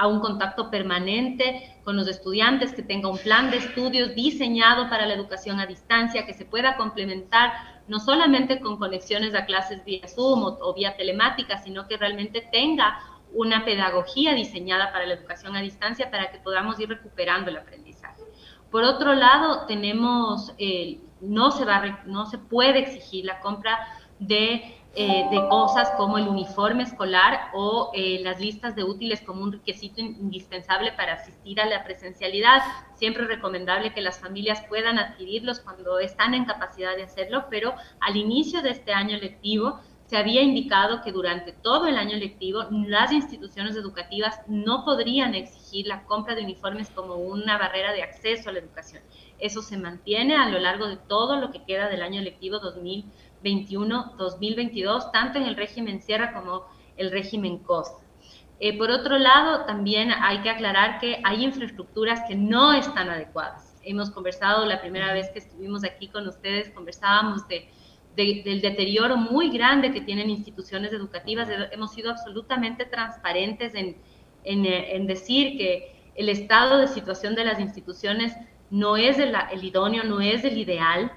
a 0.01 0.07
un 0.07 0.21
contacto 0.21 0.71
permanente 0.71 1.77
con 1.85 1.95
los 1.95 2.09
estudiantes, 2.09 2.73
que 2.73 2.83
tenga 2.83 3.11
un 3.11 3.19
plan 3.19 3.51
de 3.51 3.59
estudios 3.59 4.15
diseñado 4.15 4.89
para 4.89 5.05
la 5.05 5.13
educación 5.13 5.61
a 5.61 5.67
distancia, 5.67 6.25
que 6.25 6.33
se 6.33 6.47
pueda 6.47 6.77
complementar 6.77 7.53
no 7.89 7.99
solamente 7.99 8.61
con 8.61 8.79
conexiones 8.79 9.35
a 9.35 9.45
clases 9.45 9.85
vía 9.85 10.07
Zoom 10.09 10.45
o, 10.45 10.75
vía 10.75 10.97
telemática, 10.97 11.59
sino 11.59 11.87
que 11.89 11.97
realmente 11.97 12.49
tenga 12.53 12.99
una 13.33 13.65
pedagogía 13.65 14.35
diseñada 14.35 14.93
para 14.93 15.07
la 15.07 15.15
educación 15.15 15.57
a 15.57 15.61
distancia 15.61 16.11
para 16.11 16.31
que 16.31 16.39
podamos 16.39 16.79
ir 16.81 16.89
recuperando 16.89 17.51
el 17.51 17.57
aprendizaje. 17.57 18.23
Por 18.71 18.85
otro 18.85 19.15
lado, 19.15 19.67
tenemos, 19.67 20.55
no, 21.21 21.51
se 21.51 21.65
va, 21.65 22.03
no 22.07 22.27
se 22.27 22.39
puede 22.39 22.81
exigir 22.81 23.25
la 23.25 23.41
compra 23.41 23.79
de 24.19 24.80
eh, 24.97 25.25
de 25.31 25.49
cosas 25.49 25.89
como 25.97 26.19
el 26.19 26.27
uniforme 26.27 26.83
escolar 26.83 27.51
o 27.55 27.93
eh, 27.95 28.21
las 28.25 28.41
listas 28.41 28.75
de 28.75 28.83
útiles 28.83 29.21
como 29.21 29.45
un 29.45 29.53
requisito 29.53 30.01
indispensable 30.01 30.91
para 30.93 31.13
asistir 31.13 31.61
a 31.61 31.67
la 31.67 31.85
presencialidad. 31.85 32.61
Siempre 32.97 33.23
es 33.23 33.29
recomendable 33.29 33.95
que 33.95 34.01
las 34.01 34.19
familias 34.19 34.65
puedan 34.69 34.99
adquirirlos 34.99 35.61
cuando 35.61 36.01
están 36.01 36.35
en 36.35 36.45
capacidad 36.45 36.97
de 36.97 37.05
hacerlo, 37.05 37.45
pero 37.49 37.75
al 38.01 38.17
inicio 38.17 38.63
de 38.63 38.71
este 38.71 38.93
año 38.93 39.17
lectivo 39.17 39.79
se 40.07 40.17
había 40.17 40.43
indicado 40.43 41.03
que 41.03 41.13
durante 41.13 41.53
todo 41.53 41.87
el 41.87 41.97
año 41.97 42.17
lectivo 42.17 42.65
las 42.73 43.13
instituciones 43.13 43.77
educativas 43.77 44.41
no 44.49 44.85
podrían 44.85 45.37
exigir 45.37 45.87
la 45.87 46.03
compra 46.03 46.35
de 46.35 46.43
uniformes 46.43 46.91
como 46.91 47.15
una 47.15 47.59
barrera 47.59 47.93
de 47.93 48.03
acceso 48.03 48.49
a 48.49 48.53
la 48.53 48.59
educación. 48.59 49.05
Eso 49.39 49.63
se 49.63 49.79
mantiene 49.79 50.35
a 50.35 50.49
lo 50.49 50.59
largo 50.59 50.89
de 50.89 50.97
todo 50.97 51.37
lo 51.37 51.53
que 51.53 51.63
queda 51.63 51.89
del 51.89 52.03
año 52.03 52.21
lectivo 52.23 52.59
2020 52.59 53.30
2021-2022, 53.43 55.11
tanto 55.13 55.39
en 55.39 55.45
el 55.45 55.57
régimen 55.57 56.01
Sierra 56.01 56.33
como 56.33 56.67
el 56.97 57.11
régimen 57.11 57.59
Costa. 57.59 58.05
Eh, 58.61 58.77
por 58.77 58.91
otro 58.91 59.19
lado, 59.19 59.65
también 59.65 60.11
hay 60.13 60.43
que 60.43 60.51
aclarar 60.51 61.01
que 61.01 61.21
hay 61.25 61.45
infraestructuras 61.45 62.21
que 62.29 62.35
no 62.35 62.75
están 62.75 63.09
adecuadas. 63.09 63.79
Hemos 63.83 64.11
conversado 64.11 64.67
la 64.67 64.81
primera 64.81 65.15
vez 65.15 65.31
que 65.31 65.39
estuvimos 65.39 65.83
aquí 65.83 66.09
con 66.09 66.29
ustedes, 66.29 66.71
conversábamos 66.71 67.49
de, 67.49 67.71
del 68.17 68.61
deterioro 68.61 69.17
muy 69.17 69.51
grande 69.51 69.93
que 69.93 70.03
tienen 70.03 70.29
instituciones 70.29 70.93
educativas. 70.93 71.49
Hemos 71.73 71.93
sido 71.93 72.11
absolutamente 72.11 72.85
transparentes 72.85 73.75
en, 73.75 73.97
en, 74.45 74.67
en 74.67 75.07
decir 75.07 75.57
que 75.57 76.13
el 76.15 76.29
estado 76.29 76.79
de 76.79 76.89
situación 76.89 77.35
de 77.35 77.47
las 77.47 77.61
instituciones 77.61 78.35
no 78.69 78.99
es 78.99 79.19
el, 79.19 79.35
el 79.53 79.65
idóneo, 79.65 80.05
no 80.05 80.21
es 80.21 80.45
el 80.45 80.59
ideal. 80.59 81.11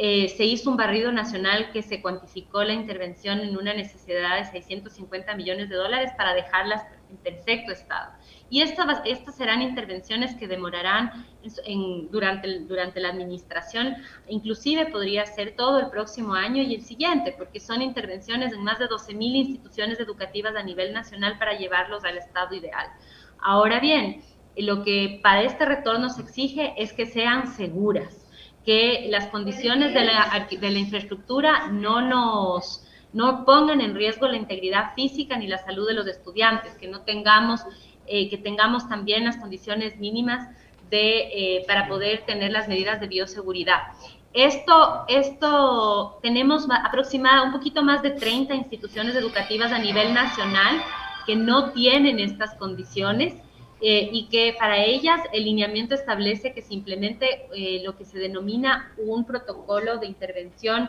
Eh, 0.00 0.28
se 0.28 0.44
hizo 0.44 0.70
un 0.70 0.76
barrido 0.76 1.10
nacional 1.10 1.72
que 1.72 1.82
se 1.82 2.00
cuantificó 2.00 2.62
la 2.62 2.72
intervención 2.72 3.40
en 3.40 3.56
una 3.56 3.74
necesidad 3.74 4.38
de 4.38 4.44
650 4.44 5.34
millones 5.34 5.68
de 5.68 5.74
dólares 5.74 6.12
para 6.16 6.34
dejarlas 6.34 6.84
en 7.10 7.16
perfecto 7.16 7.72
estado. 7.72 8.12
Y 8.48 8.62
estas, 8.62 9.00
estas 9.04 9.36
serán 9.36 9.60
intervenciones 9.60 10.36
que 10.36 10.46
demorarán 10.46 11.26
durante, 12.12 12.60
durante 12.60 13.00
la 13.00 13.08
administración, 13.08 13.96
inclusive 14.28 14.86
podría 14.86 15.26
ser 15.26 15.56
todo 15.56 15.80
el 15.80 15.90
próximo 15.90 16.32
año 16.32 16.62
y 16.62 16.76
el 16.76 16.82
siguiente, 16.82 17.34
porque 17.36 17.58
son 17.58 17.82
intervenciones 17.82 18.52
en 18.52 18.62
más 18.62 18.78
de 18.78 18.88
12.000 18.88 19.20
instituciones 19.34 19.98
educativas 19.98 20.54
a 20.54 20.62
nivel 20.62 20.92
nacional 20.92 21.38
para 21.40 21.58
llevarlos 21.58 22.04
al 22.04 22.18
estado 22.18 22.54
ideal. 22.54 22.86
Ahora 23.40 23.80
bien, 23.80 24.22
lo 24.56 24.84
que 24.84 25.18
para 25.24 25.42
este 25.42 25.64
retorno 25.64 26.08
se 26.08 26.22
exige 26.22 26.74
es 26.76 26.92
que 26.92 27.06
sean 27.06 27.48
seguras 27.48 28.27
que 28.64 29.06
las 29.08 29.26
condiciones 29.28 29.94
de 29.94 30.04
la, 30.04 30.46
de 30.50 30.70
la 30.70 30.78
infraestructura 30.78 31.68
no 31.68 32.02
nos 32.02 32.84
no 33.12 33.44
pongan 33.44 33.80
en 33.80 33.94
riesgo 33.94 34.28
la 34.28 34.36
integridad 34.36 34.94
física 34.94 35.36
ni 35.38 35.46
la 35.46 35.58
salud 35.58 35.86
de 35.86 35.94
los 35.94 36.06
estudiantes, 36.06 36.74
que 36.74 36.88
no 36.88 37.00
tengamos, 37.02 37.62
eh, 38.06 38.28
que 38.28 38.38
tengamos 38.38 38.88
también 38.88 39.24
las 39.24 39.38
condiciones 39.38 39.98
mínimas 39.98 40.48
de, 40.90 41.56
eh, 41.56 41.64
para 41.66 41.88
poder 41.88 42.24
tener 42.26 42.52
las 42.52 42.68
medidas 42.68 43.00
de 43.00 43.08
bioseguridad. 43.08 43.78
Esto, 44.34 45.04
esto 45.08 46.18
tenemos 46.22 46.66
aproximadamente 46.70 47.46
un 47.46 47.52
poquito 47.58 47.82
más 47.82 48.02
de 48.02 48.10
30 48.10 48.54
instituciones 48.54 49.16
educativas 49.16 49.72
a 49.72 49.78
nivel 49.78 50.12
nacional 50.12 50.82
que 51.26 51.34
no 51.34 51.70
tienen 51.72 52.18
estas 52.18 52.54
condiciones 52.54 53.34
eh, 53.80 54.08
y 54.12 54.28
que 54.28 54.56
para 54.58 54.84
ellas 54.84 55.20
el 55.32 55.44
lineamiento 55.44 55.94
establece 55.94 56.52
que 56.52 56.62
se 56.62 56.74
implemente 56.74 57.46
eh, 57.54 57.80
lo 57.84 57.96
que 57.96 58.04
se 58.04 58.18
denomina 58.18 58.92
un 58.98 59.24
protocolo 59.24 59.98
de 59.98 60.06
intervención 60.06 60.88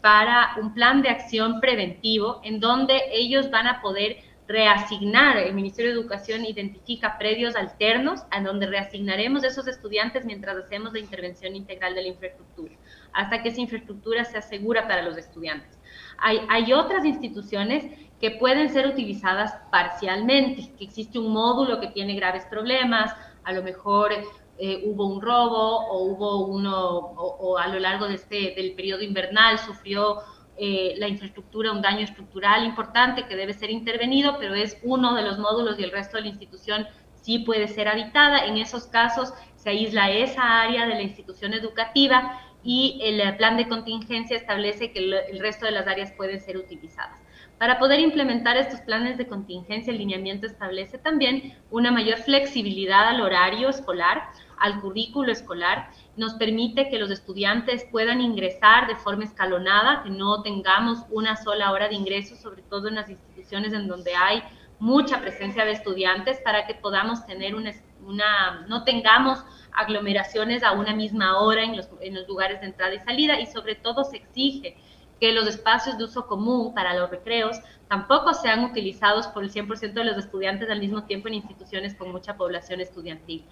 para 0.00 0.50
un 0.60 0.72
plan 0.74 1.02
de 1.02 1.08
acción 1.08 1.60
preventivo 1.60 2.40
en 2.44 2.60
donde 2.60 3.00
ellos 3.12 3.50
van 3.50 3.66
a 3.66 3.80
poder 3.80 4.18
reasignar, 4.48 5.36
el 5.36 5.52
Ministerio 5.52 5.92
de 5.92 6.00
Educación 6.00 6.46
identifica 6.46 7.18
predios 7.18 7.54
alternos 7.54 8.22
a 8.30 8.40
donde 8.40 8.66
reasignaremos 8.66 9.44
esos 9.44 9.68
estudiantes 9.68 10.24
mientras 10.24 10.56
hacemos 10.56 10.94
la 10.94 11.00
intervención 11.00 11.54
integral 11.54 11.94
de 11.94 12.02
la 12.02 12.08
infraestructura, 12.08 12.74
hasta 13.12 13.42
que 13.42 13.50
esa 13.50 13.60
infraestructura 13.60 14.24
se 14.24 14.38
asegura 14.38 14.88
para 14.88 15.02
los 15.02 15.18
estudiantes. 15.18 15.78
Hay, 16.16 16.40
hay 16.48 16.72
otras 16.72 17.04
instituciones 17.04 17.84
que 18.20 18.32
pueden 18.32 18.70
ser 18.70 18.86
utilizadas 18.86 19.54
parcialmente, 19.70 20.72
que 20.76 20.84
existe 20.84 21.18
un 21.18 21.32
módulo 21.32 21.80
que 21.80 21.88
tiene 21.88 22.14
graves 22.14 22.44
problemas, 22.46 23.14
a 23.44 23.52
lo 23.52 23.62
mejor 23.62 24.12
eh, 24.58 24.82
hubo 24.84 25.06
un 25.06 25.22
robo 25.22 25.86
o 25.88 26.04
hubo 26.04 26.46
uno, 26.46 26.96
o, 26.98 27.58
a 27.58 27.68
lo 27.68 27.78
largo 27.78 28.08
de 28.08 28.14
este, 28.14 28.54
del 28.56 28.72
periodo 28.74 29.02
invernal 29.02 29.58
sufrió 29.58 30.18
eh, 30.56 30.94
la 30.98 31.06
infraestructura 31.06 31.70
un 31.70 31.80
daño 31.80 32.00
estructural 32.00 32.64
importante 32.64 33.26
que 33.26 33.36
debe 33.36 33.52
ser 33.52 33.70
intervenido, 33.70 34.36
pero 34.40 34.54
es 34.54 34.76
uno 34.82 35.14
de 35.14 35.22
los 35.22 35.38
módulos 35.38 35.78
y 35.78 35.84
el 35.84 35.92
resto 35.92 36.16
de 36.16 36.24
la 36.24 36.28
institución 36.30 36.88
sí 37.22 37.38
puede 37.38 37.68
ser 37.68 37.86
habitada. 37.86 38.44
En 38.46 38.56
esos 38.56 38.88
casos 38.88 39.32
se 39.54 39.70
aísla 39.70 40.10
esa 40.10 40.62
área 40.62 40.86
de 40.86 40.94
la 40.94 41.02
institución 41.02 41.52
educativa 41.54 42.40
y 42.62 43.00
el 43.02 43.36
plan 43.36 43.56
de 43.56 43.68
contingencia 43.68 44.36
establece 44.36 44.92
que 44.92 44.98
el 44.98 45.38
resto 45.38 45.66
de 45.66 45.72
las 45.72 45.86
áreas 45.86 46.12
pueden 46.12 46.40
ser 46.40 46.56
utilizadas. 46.56 47.18
Para 47.58 47.80
poder 47.80 47.98
implementar 47.98 48.56
estos 48.56 48.80
planes 48.82 49.18
de 49.18 49.26
contingencia, 49.26 49.92
el 49.92 49.98
lineamiento 49.98 50.46
establece 50.46 50.96
también 50.96 51.56
una 51.72 51.90
mayor 51.90 52.18
flexibilidad 52.18 53.08
al 53.08 53.20
horario 53.20 53.68
escolar, 53.68 54.22
al 54.60 54.80
currículo 54.80 55.32
escolar, 55.32 55.90
nos 56.16 56.34
permite 56.34 56.88
que 56.88 56.98
los 56.98 57.10
estudiantes 57.10 57.84
puedan 57.90 58.20
ingresar 58.20 58.86
de 58.86 58.94
forma 58.94 59.24
escalonada, 59.24 60.02
que 60.04 60.10
no 60.10 60.42
tengamos 60.42 61.00
una 61.10 61.36
sola 61.36 61.72
hora 61.72 61.88
de 61.88 61.96
ingreso, 61.96 62.36
sobre 62.36 62.62
todo 62.62 62.88
en 62.88 62.94
las 62.94 63.08
instituciones 63.08 63.72
en 63.72 63.88
donde 63.88 64.14
hay 64.14 64.42
mucha 64.78 65.20
presencia 65.20 65.64
de 65.64 65.72
estudiantes, 65.72 66.38
para 66.44 66.64
que 66.66 66.74
podamos 66.74 67.26
tener 67.26 67.56
un, 67.56 67.68
una, 68.04 68.66
no 68.68 68.84
tengamos 68.84 69.44
aglomeraciones 69.72 70.62
a 70.62 70.72
una 70.72 70.94
misma 70.94 71.40
hora 71.40 71.62
en 71.62 71.76
los, 71.76 71.88
en 72.00 72.14
los 72.14 72.26
lugares 72.28 72.60
de 72.60 72.66
entrada 72.66 72.94
y 72.94 73.00
salida 73.00 73.40
y 73.40 73.46
sobre 73.46 73.74
todo 73.74 74.04
se 74.04 74.16
exige 74.16 74.76
que 75.20 75.32
los 75.32 75.46
espacios 75.48 75.98
de 75.98 76.04
uso 76.04 76.26
común 76.26 76.74
para 76.74 76.94
los 76.94 77.10
recreos 77.10 77.60
tampoco 77.88 78.34
sean 78.34 78.64
utilizados 78.64 79.26
por 79.28 79.42
el 79.42 79.52
100% 79.52 79.92
de 79.92 80.04
los 80.04 80.16
estudiantes 80.16 80.70
al 80.70 80.80
mismo 80.80 81.04
tiempo 81.04 81.28
en 81.28 81.34
instituciones 81.34 81.94
con 81.94 82.12
mucha 82.12 82.36
población 82.36 82.80
estudiantil. 82.80 83.44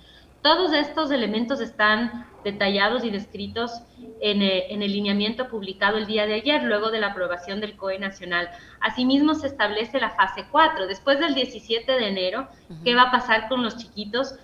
Todos 0.43 0.73
estos 0.73 1.11
elementos 1.11 1.61
están 1.61 2.27
detallados 2.45 3.03
y 3.05 3.11
descritos 3.11 3.83
en, 4.21 4.43
eh, 4.43 4.73
en, 4.73 4.83
el 4.83 4.93
lineamiento 4.93 5.49
publicado 5.49 5.97
el 5.97 6.07
día 6.07 6.27
de 6.27 6.35
ayer, 6.35 6.63
luego 6.63 6.91
de 6.91 7.01
la 7.01 7.09
aprobación 7.09 7.61
del 7.61 7.77
COE 7.77 7.99
nacional. 7.99 8.51
Asimismo, 8.81 9.35
se 9.35 9.49
establece 9.49 9.99
la 9.99 10.11
fase 10.11 10.45
4. 10.53 10.87
Después 10.87 11.19
del 11.19 11.35
17 11.35 11.91
de 11.91 12.07
enero, 12.07 12.49
¿qué 12.85 12.95
va 12.95 13.05
a 13.05 13.11
pasar 13.11 13.49
con 13.49 13.65
los 13.65 13.77
chiquitos 13.77 14.37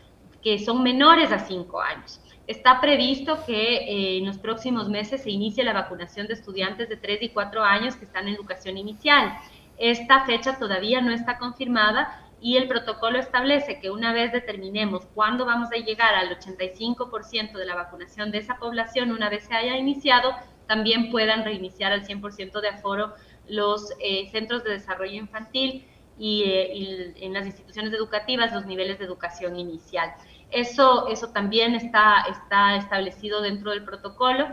que 0.42 0.58
son 0.58 0.82
menores 0.82 1.30
a 1.32 1.38
5 1.38 1.80
años? 1.80 2.20
Está 2.46 2.80
previsto 2.80 3.38
que 3.46 3.76
eh, 3.76 4.18
en 4.18 4.26
los 4.26 4.38
próximos 4.38 4.88
meses 4.88 5.22
se 5.22 5.30
inicie 5.30 5.62
la 5.62 5.72
vacunación 5.72 6.26
de 6.26 6.34
estudiantes 6.34 6.88
de 6.88 6.96
3 6.96 7.22
y 7.22 7.28
4 7.28 7.62
años 7.62 7.96
que 7.96 8.04
están 8.04 8.28
en 8.28 8.34
educación 8.34 8.76
inicial. 8.76 9.32
Esta 9.78 10.24
fecha 10.24 10.58
todavía 10.58 11.00
no 11.00 11.12
está 11.12 11.38
confirmada 11.38 12.22
y 12.40 12.56
el 12.56 12.66
protocolo 12.66 13.18
establece 13.18 13.78
que 13.78 13.90
una 13.90 14.12
vez 14.12 14.32
determinemos 14.32 15.06
cuándo 15.14 15.46
vamos 15.46 15.68
a 15.72 15.76
llegar 15.76 16.14
al 16.16 16.36
85% 16.36 17.52
de 17.52 17.64
la 17.64 17.76
vacunación 17.76 18.32
de 18.32 18.38
esa 18.38 18.56
población, 18.56 19.12
una 19.12 19.30
vez 19.30 19.44
se 19.44 19.54
haya 19.54 19.76
iniciado, 19.76 20.34
también 20.66 21.10
puedan 21.10 21.44
reiniciar 21.44 21.92
al 21.92 22.04
100% 22.04 22.60
de 22.60 22.68
aforo 22.68 23.14
los 23.48 23.92
eh, 24.00 24.28
centros 24.32 24.64
de 24.64 24.70
desarrollo 24.72 25.14
infantil 25.14 25.86
y, 26.18 26.42
eh, 26.44 26.74
y 26.74 27.24
en 27.24 27.32
las 27.32 27.46
instituciones 27.46 27.92
educativas 27.92 28.52
los 28.52 28.66
niveles 28.66 28.98
de 28.98 29.04
educación 29.04 29.56
inicial. 29.56 30.12
Eso, 30.52 31.08
eso 31.08 31.28
también 31.28 31.74
está, 31.74 32.26
está 32.30 32.76
establecido 32.76 33.40
dentro 33.40 33.70
del 33.70 33.84
protocolo. 33.84 34.48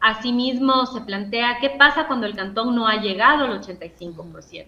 Asimismo, 0.00 0.86
se 0.86 1.02
plantea 1.02 1.58
qué 1.60 1.70
pasa 1.70 2.06
cuando 2.06 2.26
el 2.26 2.34
cantón 2.34 2.74
no 2.74 2.88
ha 2.88 2.96
llegado 2.96 3.44
al 3.44 3.60
85%. 3.60 4.66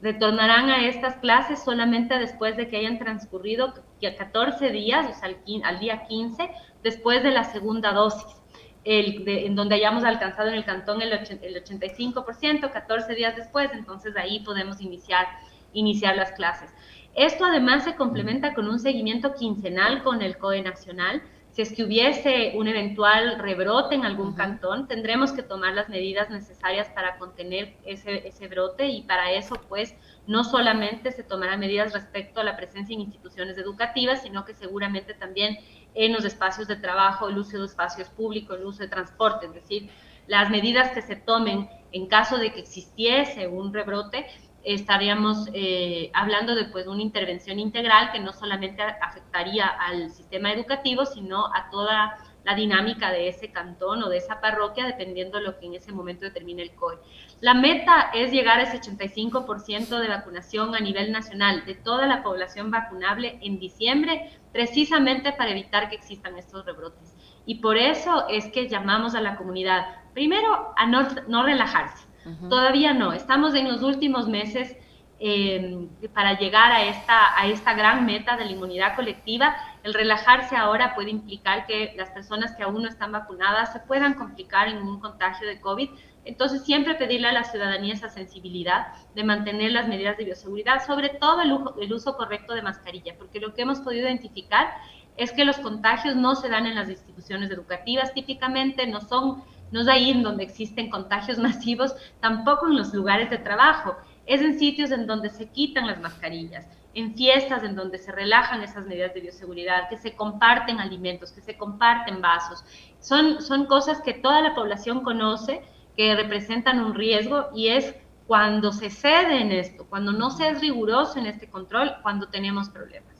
Retornarán 0.00 0.68
a 0.68 0.86
estas 0.86 1.16
clases 1.16 1.62
solamente 1.62 2.18
después 2.18 2.56
de 2.56 2.68
que 2.68 2.78
hayan 2.78 2.98
transcurrido 2.98 3.74
14 4.00 4.70
días, 4.70 5.06
o 5.08 5.18
sea, 5.18 5.34
al, 5.64 5.78
día 5.78 6.04
15, 6.06 6.50
después 6.82 7.22
de 7.22 7.30
la 7.30 7.44
segunda 7.44 7.92
dosis. 7.92 8.42
El, 8.84 9.26
en 9.26 9.54
donde 9.54 9.76
hayamos 9.76 10.04
alcanzado 10.04 10.48
en 10.48 10.56
el 10.56 10.64
cantón 10.66 11.00
el, 11.00 11.10
el 11.10 11.64
85%, 11.64 12.70
14 12.70 13.14
días 13.14 13.34
después, 13.34 13.70
entonces 13.72 14.14
ahí 14.16 14.40
podemos 14.40 14.80
iniciar, 14.80 15.26
iniciar 15.72 16.16
las 16.16 16.32
clases. 16.32 16.70
Esto 17.14 17.44
además 17.44 17.84
se 17.84 17.94
complementa 17.94 18.54
con 18.54 18.66
un 18.66 18.80
seguimiento 18.80 19.34
quincenal 19.34 20.02
con 20.02 20.20
el 20.20 20.36
COE 20.36 20.62
nacional. 20.62 21.22
Si 21.52 21.62
es 21.62 21.72
que 21.72 21.84
hubiese 21.84 22.54
un 22.56 22.66
eventual 22.66 23.38
rebrote 23.38 23.94
en 23.94 24.04
algún 24.04 24.34
cantón, 24.34 24.88
tendremos 24.88 25.30
que 25.30 25.44
tomar 25.44 25.74
las 25.74 25.88
medidas 25.88 26.28
necesarias 26.28 26.88
para 26.88 27.16
contener 27.18 27.76
ese, 27.84 28.26
ese 28.26 28.48
brote 28.48 28.88
y 28.88 29.02
para 29.02 29.30
eso, 29.30 29.54
pues, 29.68 29.94
no 30.26 30.42
solamente 30.42 31.12
se 31.12 31.22
tomarán 31.22 31.60
medidas 31.60 31.92
respecto 31.92 32.40
a 32.40 32.44
la 32.44 32.56
presencia 32.56 32.94
en 32.94 33.02
instituciones 33.02 33.56
educativas, 33.58 34.22
sino 34.22 34.44
que 34.44 34.52
seguramente 34.52 35.14
también 35.14 35.58
en 35.94 36.12
los 36.12 36.24
espacios 36.24 36.66
de 36.66 36.74
trabajo, 36.74 37.28
el 37.28 37.38
uso 37.38 37.58
de 37.58 37.66
espacios 37.66 38.08
públicos, 38.08 38.58
el 38.58 38.66
uso 38.66 38.82
de 38.82 38.88
transporte, 38.88 39.46
es 39.46 39.54
decir, 39.54 39.88
las 40.26 40.50
medidas 40.50 40.90
que 40.90 41.02
se 41.02 41.14
tomen 41.14 41.68
en 41.92 42.06
caso 42.08 42.38
de 42.38 42.52
que 42.52 42.60
existiese 42.60 43.46
un 43.46 43.72
rebrote 43.72 44.26
estaríamos 44.64 45.48
eh, 45.52 46.10
hablando 46.14 46.54
de 46.54 46.64
pues, 46.64 46.86
una 46.86 47.02
intervención 47.02 47.58
integral 47.58 48.10
que 48.12 48.20
no 48.20 48.32
solamente 48.32 48.82
afectaría 48.82 49.66
al 49.66 50.10
sistema 50.10 50.52
educativo, 50.52 51.04
sino 51.04 51.46
a 51.54 51.68
toda 51.70 52.16
la 52.44 52.54
dinámica 52.54 53.10
de 53.10 53.28
ese 53.28 53.50
cantón 53.52 54.02
o 54.02 54.08
de 54.08 54.18
esa 54.18 54.40
parroquia, 54.40 54.86
dependiendo 54.86 55.38
de 55.38 55.44
lo 55.44 55.58
que 55.58 55.66
en 55.66 55.74
ese 55.74 55.92
momento 55.92 56.24
determine 56.24 56.62
el 56.62 56.74
COE. 56.74 56.98
La 57.40 57.54
meta 57.54 58.10
es 58.14 58.32
llegar 58.32 58.58
a 58.58 58.64
ese 58.64 58.80
85% 58.80 59.98
de 59.98 60.08
vacunación 60.08 60.74
a 60.74 60.80
nivel 60.80 61.10
nacional 61.10 61.64
de 61.64 61.74
toda 61.74 62.06
la 62.06 62.22
población 62.22 62.70
vacunable 62.70 63.38
en 63.42 63.58
diciembre, 63.58 64.30
precisamente 64.52 65.32
para 65.32 65.50
evitar 65.50 65.88
que 65.88 65.96
existan 65.96 66.36
estos 66.36 66.66
rebrotes. 66.66 67.14
Y 67.46 67.56
por 67.56 67.76
eso 67.76 68.28
es 68.28 68.46
que 68.46 68.68
llamamos 68.68 69.14
a 69.14 69.20
la 69.20 69.36
comunidad, 69.36 69.86
primero, 70.12 70.74
a 70.76 70.86
no, 70.86 71.08
no 71.28 71.44
relajarse 71.44 72.13
Todavía 72.48 72.94
no, 72.94 73.12
estamos 73.12 73.54
en 73.54 73.68
los 73.70 73.82
últimos 73.82 74.28
meses 74.28 74.76
eh, 75.20 75.88
para 76.12 76.38
llegar 76.38 76.72
a 76.72 76.84
esta, 76.84 77.38
a 77.38 77.46
esta 77.46 77.74
gran 77.74 78.04
meta 78.04 78.36
de 78.36 78.46
la 78.46 78.50
inmunidad 78.50 78.96
colectiva. 78.96 79.56
El 79.82 79.94
relajarse 79.94 80.56
ahora 80.56 80.94
puede 80.94 81.10
implicar 81.10 81.66
que 81.66 81.94
las 81.96 82.10
personas 82.10 82.54
que 82.56 82.62
aún 82.62 82.82
no 82.82 82.88
están 82.88 83.12
vacunadas 83.12 83.72
se 83.72 83.80
puedan 83.80 84.14
complicar 84.14 84.68
en 84.68 84.78
un 84.78 85.00
contagio 85.00 85.46
de 85.46 85.60
COVID. 85.60 85.90
Entonces, 86.24 86.64
siempre 86.64 86.94
pedirle 86.94 87.28
a 87.28 87.32
la 87.32 87.44
ciudadanía 87.44 87.94
esa 87.94 88.08
sensibilidad 88.08 88.88
de 89.14 89.24
mantener 89.24 89.72
las 89.72 89.86
medidas 89.86 90.16
de 90.16 90.24
bioseguridad, 90.24 90.84
sobre 90.84 91.10
todo 91.10 91.42
el 91.42 91.92
uso 91.92 92.16
correcto 92.16 92.54
de 92.54 92.62
mascarilla, 92.62 93.14
porque 93.16 93.40
lo 93.40 93.54
que 93.54 93.62
hemos 93.62 93.80
podido 93.80 94.06
identificar 94.06 94.74
es 95.16 95.32
que 95.32 95.44
los 95.44 95.58
contagios 95.58 96.16
no 96.16 96.34
se 96.34 96.48
dan 96.48 96.66
en 96.66 96.74
las 96.74 96.88
instituciones 96.88 97.50
educativas, 97.50 98.12
típicamente 98.14 98.86
no 98.86 99.00
son 99.00 99.44
no 99.74 99.80
es 99.80 99.88
ahí 99.88 100.12
en 100.12 100.22
donde 100.22 100.44
existen 100.44 100.88
contagios 100.88 101.36
masivos, 101.48 101.96
tampoco 102.20 102.68
en 102.68 102.76
los 102.76 102.94
lugares 102.94 103.28
de 103.28 103.38
trabajo, 103.38 103.96
es 104.24 104.40
en 104.40 104.56
sitios 104.56 104.92
en 104.92 105.08
donde 105.08 105.30
se 105.30 105.48
quitan 105.48 105.88
las 105.88 106.00
mascarillas, 106.00 106.68
en 106.94 107.16
fiestas 107.16 107.64
en 107.64 107.74
donde 107.74 107.98
se 107.98 108.12
relajan 108.12 108.62
esas 108.62 108.86
medidas 108.86 109.12
de 109.14 109.20
bioseguridad, 109.20 109.88
que 109.88 109.96
se 109.96 110.14
comparten 110.14 110.78
alimentos, 110.78 111.32
que 111.32 111.40
se 111.40 111.56
comparten 111.56 112.22
vasos. 112.22 112.64
Son, 113.00 113.42
son 113.42 113.66
cosas 113.66 114.00
que 114.00 114.14
toda 114.14 114.42
la 114.42 114.54
población 114.54 115.00
conoce, 115.02 115.60
que 115.96 116.14
representan 116.14 116.78
un 116.78 116.94
riesgo 116.94 117.48
y 117.52 117.66
es 117.66 117.96
cuando 118.28 118.70
se 118.70 118.90
cede 118.90 119.40
en 119.40 119.50
esto, 119.50 119.86
cuando 119.90 120.12
no 120.12 120.30
se 120.30 120.50
es 120.50 120.60
riguroso 120.60 121.18
en 121.18 121.26
este 121.26 121.48
control, 121.48 121.96
cuando 122.00 122.28
tenemos 122.28 122.68
problemas. 122.68 123.12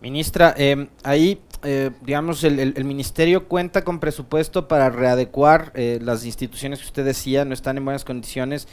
Ministra, 0.00 0.54
eh, 0.56 0.88
ahí 1.04 1.40
eh, 1.62 1.90
digamos, 2.02 2.42
el, 2.44 2.84
ministerio 2.84 3.46
cuenta 3.46 3.84
con 3.84 4.00
presupuesto 4.00 4.66
para 4.66 4.88
readecuar 4.88 5.72
eh, 5.74 5.98
las 6.00 6.24
instituciones 6.24 6.78
que 6.78 6.86
usted 6.86 7.04
decía, 7.04 7.44
no 7.44 7.52
están 7.52 7.76
en 7.76 7.84
buenas 7.84 8.04
condiciones, 8.04 8.66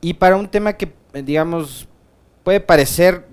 y 0.00 0.14
para 0.14 0.36
un 0.36 0.48
tema 0.48 0.74
que, 0.74 0.92
eh, 1.14 1.22
digamos, 1.22 1.88
puede 2.44 2.60
parecer 2.60 3.26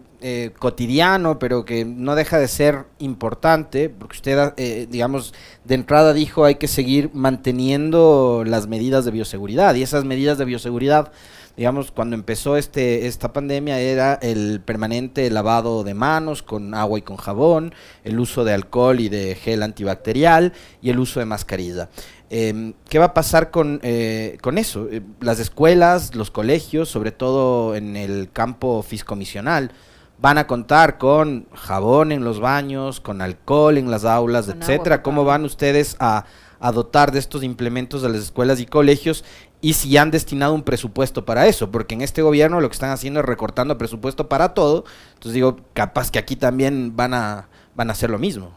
cotidiano, 0.57 1.37
pero 1.37 1.65
que 1.65 1.85
no 1.85 2.15
deja 2.15 2.39
de 2.39 2.47
ser 2.47 2.85
importante, 2.97 3.89
porque 3.89 4.15
usted, 4.15 4.87
digamos, 4.87 5.35
de 5.65 5.75
entrada 5.75 6.13
dijo 6.13 6.45
hay 6.45 6.55
que 6.55 6.67
seguir 6.67 7.11
manteniendo 7.13 8.43
las 8.43 8.65
medidas 8.65 9.05
de 9.05 9.11
bioseguridad, 9.11 9.75
y 9.75 9.83
esas 9.83 10.03
medidas 10.03 10.39
de 10.39 10.45
bioseguridad 10.45 11.11
digamos, 11.57 11.91
cuando 11.91 12.15
empezó 12.15 12.57
este, 12.57 13.07
esta 13.07 13.31
pandemia 13.31 13.79
era 13.79 14.15
el 14.15 14.61
permanente 14.61 15.29
lavado 15.29 15.83
de 15.83 15.93
manos 15.93 16.43
con 16.43 16.73
agua 16.73 16.99
y 16.99 17.01
con 17.01 17.17
jabón, 17.17 17.73
el 18.03 18.19
uso 18.19 18.43
de 18.43 18.53
alcohol 18.53 18.99
y 18.99 19.09
de 19.09 19.35
gel 19.35 19.63
antibacterial 19.63 20.53
y 20.81 20.89
el 20.89 20.99
uso 20.99 21.19
de 21.19 21.25
mascarilla. 21.25 21.89
Em, 22.29 22.73
¿Qué 22.89 22.99
va 22.99 23.05
a 23.05 23.13
pasar 23.13 23.51
con, 23.51 23.79
eh, 23.83 24.37
con 24.41 24.57
eso? 24.57 24.87
Eh, 24.91 25.01
las 25.21 25.39
escuelas, 25.39 26.15
los 26.15 26.31
colegios, 26.31 26.89
sobre 26.89 27.11
todo 27.11 27.75
en 27.75 27.95
el 27.95 28.29
campo 28.33 28.81
fiscomisional, 28.83 29.71
van 30.17 30.37
a 30.37 30.47
contar 30.47 30.97
con 30.97 31.47
jabón 31.53 32.11
en 32.11 32.23
los 32.23 32.39
baños, 32.39 32.99
con 32.99 33.21
alcohol 33.21 33.77
en 33.77 33.91
las 33.91 34.05
aulas, 34.05 34.47
etcétera. 34.47 35.03
¿Cómo 35.03 35.23
van 35.23 35.45
ustedes 35.45 35.97
a, 35.99 36.25
a 36.59 36.71
dotar 36.71 37.11
de 37.11 37.19
estos 37.19 37.43
implementos 37.43 38.03
a 38.03 38.09
las 38.09 38.21
escuelas 38.21 38.59
y 38.59 38.65
colegios 38.65 39.23
y 39.65 39.73
si 39.73 39.97
han 39.97 40.11
destinado 40.11 40.53
un 40.53 40.61
presupuesto 40.61 41.25
para 41.25 41.47
eso, 41.47 41.71
porque 41.71 41.95
en 41.95 42.01
este 42.01 42.21
gobierno 42.21 42.61
lo 42.61 42.69
que 42.69 42.73
están 42.73 42.91
haciendo 42.91 43.21
es 43.21 43.25
recortando 43.25 43.79
presupuesto 43.79 44.29
para 44.29 44.53
todo, 44.53 44.85
entonces 45.15 45.33
digo, 45.33 45.57
capaz 45.73 46.11
que 46.11 46.19
aquí 46.19 46.35
también 46.35 46.95
van 46.95 47.15
a, 47.15 47.49
van 47.73 47.89
a 47.89 47.93
hacer 47.93 48.11
lo 48.11 48.19
mismo. 48.19 48.51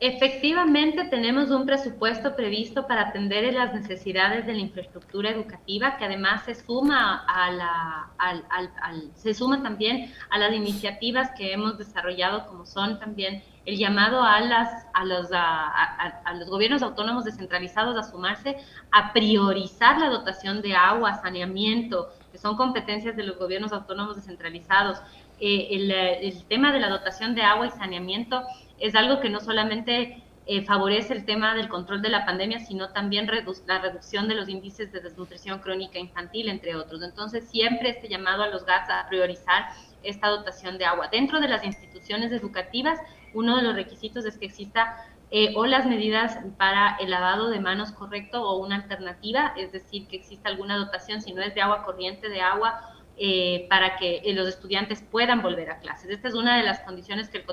Efectivamente, 0.00 1.04
tenemos 1.04 1.50
un 1.50 1.64
presupuesto 1.64 2.34
previsto 2.34 2.88
para 2.88 3.02
atender 3.02 3.54
las 3.54 3.72
necesidades 3.72 4.46
de 4.46 4.54
la 4.54 4.58
infraestructura 4.58 5.30
educativa, 5.30 5.96
que 5.96 6.06
además 6.06 6.44
se 6.44 6.56
suma 6.56 7.24
a 7.28 7.52
la, 7.52 8.10
al, 8.18 9.12
se 9.14 9.32
suma 9.32 9.62
también 9.62 10.12
a 10.30 10.38
las 10.38 10.52
iniciativas 10.52 11.30
que 11.38 11.52
hemos 11.52 11.78
desarrollado, 11.78 12.48
como 12.48 12.66
son 12.66 12.98
también 12.98 13.44
el 13.64 13.78
llamado 13.78 14.22
a, 14.22 14.40
las, 14.40 14.86
a, 14.92 15.04
los, 15.04 15.28
a, 15.32 16.34
los 16.34 16.48
gobiernos 16.48 16.82
autónomos 16.82 17.24
descentralizados 17.24 17.96
a 17.96 18.10
sumarse 18.10 18.56
a 18.90 19.12
priorizar 19.12 19.98
la 19.98 20.08
dotación 20.08 20.62
de 20.62 20.74
agua, 20.74 21.14
saneamiento, 21.22 22.10
que 22.32 22.38
son 22.38 22.56
competencias 22.56 23.16
de 23.16 23.22
los 23.22 23.38
gobiernos 23.38 23.72
autónomos 23.72 24.16
descentralizados. 24.16 24.98
Eh, 25.38 25.68
el, 25.70 25.90
el, 25.90 26.44
tema 26.44 26.72
de 26.72 26.80
la 26.80 26.88
dotación 26.88 27.34
de 27.34 27.42
agua 27.42 27.66
y 27.66 27.70
saneamiento 27.70 28.42
es 28.78 28.94
algo 28.94 29.20
que 29.20 29.28
no 29.28 29.40
solamente 29.40 30.22
eh, 30.46 30.64
favorece 30.64 31.14
el 31.14 31.24
tema 31.24 31.54
del 31.54 31.68
control 31.68 32.02
de 32.02 32.08
la 32.08 32.26
pandemia, 32.26 32.58
sino 32.58 32.88
también 32.88 33.28
la 33.66 33.78
reducción 33.78 34.26
de 34.26 34.34
los 34.34 34.48
índices 34.48 34.90
de 34.90 35.00
desnutrición 35.00 35.60
crónica 35.60 36.00
infantil, 36.00 36.48
entre 36.48 36.74
otros. 36.74 37.02
Entonces, 37.02 37.48
siempre 37.48 37.90
este 37.90 38.08
llamado 38.08 38.42
a 38.42 38.48
los 38.48 38.66
GATS 38.66 38.90
a 38.90 39.08
priorizar 39.08 39.66
esta 40.02 40.28
dotación 40.28 40.78
de 40.78 40.84
agua. 40.84 41.08
Dentro 41.12 41.40
de 41.40 41.46
las 41.46 41.64
instituciones 41.64 42.32
educativas, 42.32 42.98
uno 43.34 43.56
de 43.56 43.62
los 43.62 43.74
requisitos 43.74 44.24
es 44.24 44.38
que 44.38 44.46
exista 44.46 44.96
eh, 45.30 45.54
o 45.56 45.64
las 45.64 45.86
medidas 45.86 46.38
para 46.58 46.96
el 47.00 47.10
lavado 47.10 47.48
de 47.48 47.58
manos 47.58 47.92
correcto 47.92 48.42
o 48.42 48.58
una 48.58 48.76
alternativa, 48.76 49.54
es 49.56 49.72
decir, 49.72 50.06
que 50.06 50.16
exista 50.16 50.50
alguna 50.50 50.76
dotación, 50.76 51.22
si 51.22 51.32
no 51.32 51.40
es 51.40 51.54
de 51.54 51.62
agua 51.62 51.84
corriente, 51.84 52.28
de 52.28 52.42
agua 52.42 52.92
eh, 53.16 53.66
para 53.70 53.96
que 53.96 54.16
eh, 54.24 54.34
los 54.34 54.48
estudiantes 54.48 55.02
puedan 55.02 55.42
volver 55.42 55.70
a 55.70 55.78
clases. 55.78 56.10
Esta 56.10 56.28
es 56.28 56.34
una 56.34 56.56
de 56.56 56.64
las 56.64 56.80
condiciones 56.80 57.28
que 57.28 57.38
el, 57.38 57.44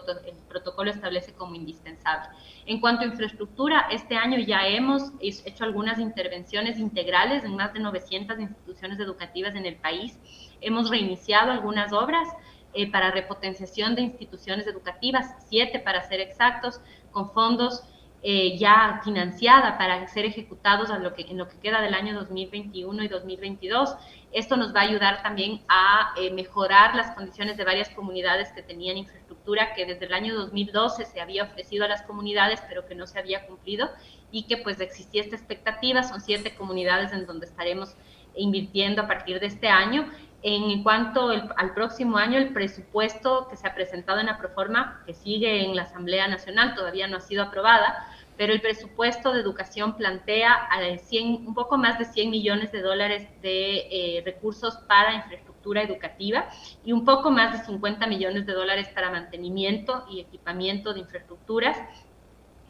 protocolo 0.49 0.89
establece 0.89 1.33
como 1.33 1.55
indispensable. 1.55 2.29
En 2.65 2.81
cuanto 2.81 3.03
a 3.03 3.07
infraestructura, 3.07 3.87
este 3.91 4.15
año 4.15 4.39
ya 4.39 4.67
hemos 4.67 5.11
hecho 5.21 5.63
algunas 5.63 5.99
intervenciones 5.99 6.79
integrales 6.79 7.43
en 7.43 7.55
más 7.55 7.73
de 7.73 7.79
900 7.79 8.39
instituciones 8.39 8.99
educativas 8.99 9.53
en 9.55 9.65
el 9.65 9.75
país. 9.75 10.17
Hemos 10.59 10.89
reiniciado 10.89 11.51
algunas 11.51 11.93
obras 11.93 12.27
eh, 12.73 12.91
para 12.91 13.11
repotenciación 13.11 13.95
de 13.95 14.01
instituciones 14.01 14.67
educativas, 14.67 15.35
siete 15.49 15.79
para 15.79 16.07
ser 16.07 16.19
exactos, 16.19 16.81
con 17.11 17.31
fondos 17.31 17.83
eh, 18.21 18.57
ya 18.57 18.99
financiada 19.01 19.77
para 19.77 20.05
ser 20.09 20.25
ejecutados 20.25 20.89
en 20.89 21.03
lo, 21.03 21.13
que, 21.13 21.21
en 21.21 21.37
lo 21.37 21.47
que 21.47 21.57
queda 21.57 21.81
del 21.81 21.93
año 21.93 22.13
2021 22.15 23.03
y 23.03 23.07
2022. 23.07 23.95
Esto 24.33 24.57
nos 24.57 24.75
va 24.75 24.81
a 24.81 24.83
ayudar 24.83 25.23
también 25.23 25.61
a 25.69 26.13
eh, 26.17 26.29
mejorar 26.29 26.95
las 26.95 27.11
condiciones 27.15 27.55
de 27.55 27.63
varias 27.63 27.89
comunidades 27.91 28.51
que 28.51 28.61
tenían 28.61 28.97
infraestructura 28.97 29.73
que 29.73 29.85
desde 29.85 30.05
el 30.05 30.13
año 30.13 30.35
2012 30.35 31.05
se 31.05 31.21
había 31.21 31.43
ofrecido 31.43 31.85
a 31.85 31.87
las 31.87 32.01
comunidades, 32.01 32.61
pero 32.67 32.85
que 32.85 32.93
no 32.93 33.07
se 33.07 33.19
había 33.19 33.45
cumplido 33.47 33.89
y 34.33 34.43
que 34.43 34.57
pues 34.57 34.81
existía 34.81 35.21
esta 35.21 35.37
expectativa. 35.37 36.03
Son 36.03 36.19
siete 36.19 36.53
comunidades 36.55 37.13
en 37.13 37.25
donde 37.25 37.45
estaremos 37.45 37.95
invirtiendo 38.35 39.01
a 39.01 39.07
partir 39.07 39.39
de 39.39 39.45
este 39.45 39.69
año. 39.69 40.09
En 40.41 40.83
cuanto 40.83 41.29
al 41.29 41.73
próximo 41.73 42.17
año, 42.17 42.37
el 42.37 42.53
presupuesto 42.53 43.47
que 43.49 43.57
se 43.57 43.67
ha 43.67 43.75
presentado 43.75 44.19
en 44.19 44.27
la 44.27 44.37
proforma, 44.37 45.03
que 45.05 45.13
sigue 45.13 45.65
en 45.65 45.75
la 45.75 45.83
Asamblea 45.83 46.29
Nacional, 46.29 46.75
todavía 46.75 47.07
no 47.07 47.17
ha 47.17 47.21
sido 47.21 47.43
aprobada, 47.43 48.07
pero 48.37 48.53
el 48.53 48.61
presupuesto 48.61 49.33
de 49.33 49.41
educación 49.41 49.97
plantea 49.97 50.69
100, 50.97 51.45
un 51.45 51.53
poco 51.53 51.77
más 51.77 51.99
de 51.99 52.05
100 52.05 52.29
millones 52.29 52.71
de 52.71 52.81
dólares 52.81 53.27
de 53.41 53.87
eh, 53.91 54.21
recursos 54.23 54.77
para 54.87 55.13
infraestructura 55.13 55.83
educativa 55.83 56.47
y 56.85 56.93
un 56.93 57.03
poco 57.03 57.31
más 57.31 57.51
de 57.51 57.65
50 57.65 58.07
millones 58.07 58.45
de 58.45 58.53
dólares 58.53 58.87
para 58.95 59.11
mantenimiento 59.11 60.05
y 60.09 60.21
equipamiento 60.21 60.93
de 60.93 61.01
infraestructuras. 61.01 61.77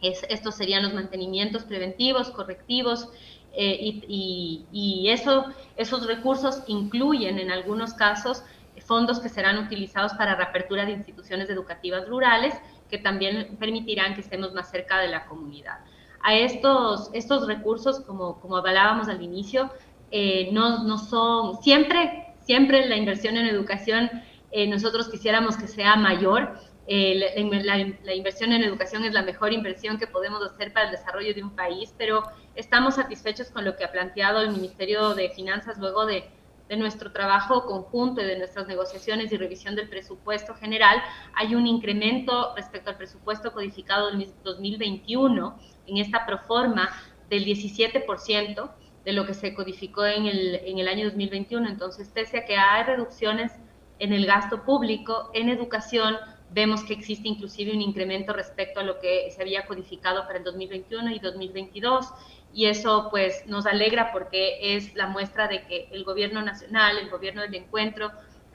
estos 0.01 0.55
serían 0.55 0.81
los 0.81 0.93
mantenimientos 0.95 1.65
preventivos, 1.65 2.31
correctivos, 2.31 3.09
eh, 3.55 3.77
y, 3.81 4.65
y 4.71 5.09
eso, 5.09 5.45
esos 5.75 6.05
recursos 6.05 6.63
incluyen 6.67 7.39
en 7.39 7.51
algunos 7.51 7.93
casos 7.93 8.43
fondos 8.85 9.19
que 9.19 9.29
serán 9.29 9.57
utilizados 9.57 10.13
para 10.13 10.35
reapertura 10.35 10.85
de 10.85 10.93
instituciones 10.93 11.49
educativas 11.49 12.07
rurales 12.07 12.55
que 12.89 12.97
también 12.97 13.57
permitirán 13.59 14.15
que 14.15 14.21
estemos 14.21 14.53
más 14.53 14.69
cerca 14.71 14.99
de 14.99 15.07
la 15.07 15.25
comunidad. 15.25 15.79
A 16.21 16.35
estos, 16.35 17.11
recursos, 17.47 18.01
como, 18.01 18.39
como 18.39 18.57
hablábamos 18.57 19.07
al 19.07 19.21
inicio, 19.21 19.71
eh, 20.11 20.49
no, 20.51 20.83
no, 20.83 20.97
son, 20.97 21.61
siempre, 21.61 22.33
siempre 22.41 22.87
la 22.87 22.97
inversión 22.97 23.37
en 23.37 23.45
educación, 23.45 24.09
eh, 24.51 24.67
nosotros 24.67 25.07
quisiéramos 25.09 25.55
que 25.55 25.67
sea 25.67 25.95
mayor. 25.95 26.59
Eh, 26.91 27.13
la, 27.43 27.77
la, 28.03 28.15
inversión 28.15 28.51
en 28.51 28.63
educación 28.63 29.03
es 29.03 29.13
la 29.13 29.21
mejor 29.21 29.53
inversión 29.53 29.99
que 29.99 30.07
podemos 30.07 30.43
hacer 30.43 30.73
para 30.73 30.87
el 30.87 30.91
desarrollo 30.91 31.35
de 31.35 31.43
un 31.43 31.55
país, 31.55 31.93
pero 31.99 32.23
estamos 32.55 32.95
satisfechos 32.95 33.51
con 33.51 33.63
lo 33.63 33.77
que 33.77 33.83
ha 33.83 33.91
planteado 33.91 34.41
el 34.41 34.49
Ministerio 34.49 35.13
de 35.13 35.29
Finanzas 35.29 35.77
luego 35.77 36.07
de, 36.07 36.23
de 36.67 36.77
nuestro 36.77 37.11
trabajo 37.11 37.67
conjunto 37.67 38.21
y 38.21 38.25
de 38.25 38.39
nuestras 38.39 38.67
negociaciones 38.67 39.31
y 39.31 39.37
revisión 39.37 39.75
del 39.75 39.87
presupuesto 39.87 40.55
general, 40.55 40.99
hay 41.35 41.53
un 41.53 41.67
incremento 41.67 42.55
respecto 42.55 42.89
al 42.89 42.97
presupuesto 42.97 43.53
codificado 43.53 44.09
del 44.09 44.33
2021 44.43 45.59
en 45.85 45.97
esta 45.97 46.25
proforma 46.25 46.89
del 47.29 47.45
17% 47.45 48.71
de 49.05 49.13
lo 49.13 49.27
que 49.27 49.35
se 49.35 49.53
codificó 49.53 50.07
en 50.07 50.25
el, 50.25 50.55
en 50.55 50.79
el 50.79 50.87
año 50.87 51.05
2021. 51.05 51.69
Entonces, 51.69 52.09
pese 52.09 52.39
a 52.39 52.45
que 52.45 52.57
hay 52.57 52.83
reducciones 52.83 53.51
en 53.99 54.11
el 54.11 54.25
gasto 54.25 54.63
público, 54.63 55.29
en 55.35 55.49
educación, 55.49 56.15
vemos 56.51 56.83
que 56.83 56.93
existe 56.93 57.27
inclusive 57.27 57.71
un 57.71 57.81
incremento 57.81 58.33
respecto 58.33 58.79
a 58.79 58.83
lo 58.83 58.99
que 58.99 59.29
se 59.31 59.41
había 59.41 59.65
codificado 59.65 60.25
para 60.25 60.39
el 60.39 60.43
2021 60.43 61.11
y 61.11 61.19
2022 61.19 62.07
y 62.53 62.65
eso 62.65 63.07
pues 63.11 63.45
nos 63.45 63.65
alegra 63.65 64.11
porque 64.11 64.75
es 64.75 64.95
la 64.95 65.07
muestra 65.07 65.47
de 65.47 65.65
que 65.67 65.87
el 65.91 66.03
gobierno 66.03 66.41
nacional, 66.41 66.97
el 66.97 67.09
gobierno 67.09 67.41
del 67.41 67.55
encuentro, 67.55 68.11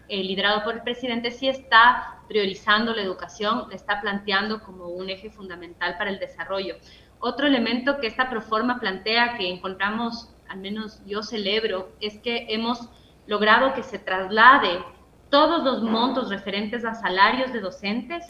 eh, 0.08 0.22
liderado 0.22 0.64
por 0.64 0.74
el 0.74 0.82
presidente, 0.82 1.30
sí 1.30 1.48
está 1.48 2.18
priorizando 2.28 2.94
la 2.94 3.02
educación, 3.02 3.66
la 3.70 3.76
está 3.76 4.00
planteando 4.00 4.60
como 4.60 4.88
un 4.88 5.08
eje 5.08 5.30
fundamental 5.30 5.96
para 5.96 6.10
el 6.10 6.18
desarrollo. 6.18 6.76
Otro 7.20 7.46
elemento 7.46 8.00
que 8.00 8.08
esta 8.08 8.28
proforma 8.28 8.80
plantea, 8.80 9.38
que 9.38 9.48
encontramos, 9.48 10.30
al 10.48 10.58
menos 10.58 11.00
yo 11.06 11.22
celebro, 11.22 11.92
es 12.00 12.18
que 12.18 12.46
hemos 12.50 12.90
logrado 13.26 13.72
que 13.72 13.82
se 13.82 13.98
traslade 13.98 14.84
todos 15.34 15.64
los 15.64 15.82
montos 15.82 16.28
referentes 16.28 16.84
a 16.84 16.94
salarios 16.94 17.52
de 17.52 17.58
docentes 17.58 18.24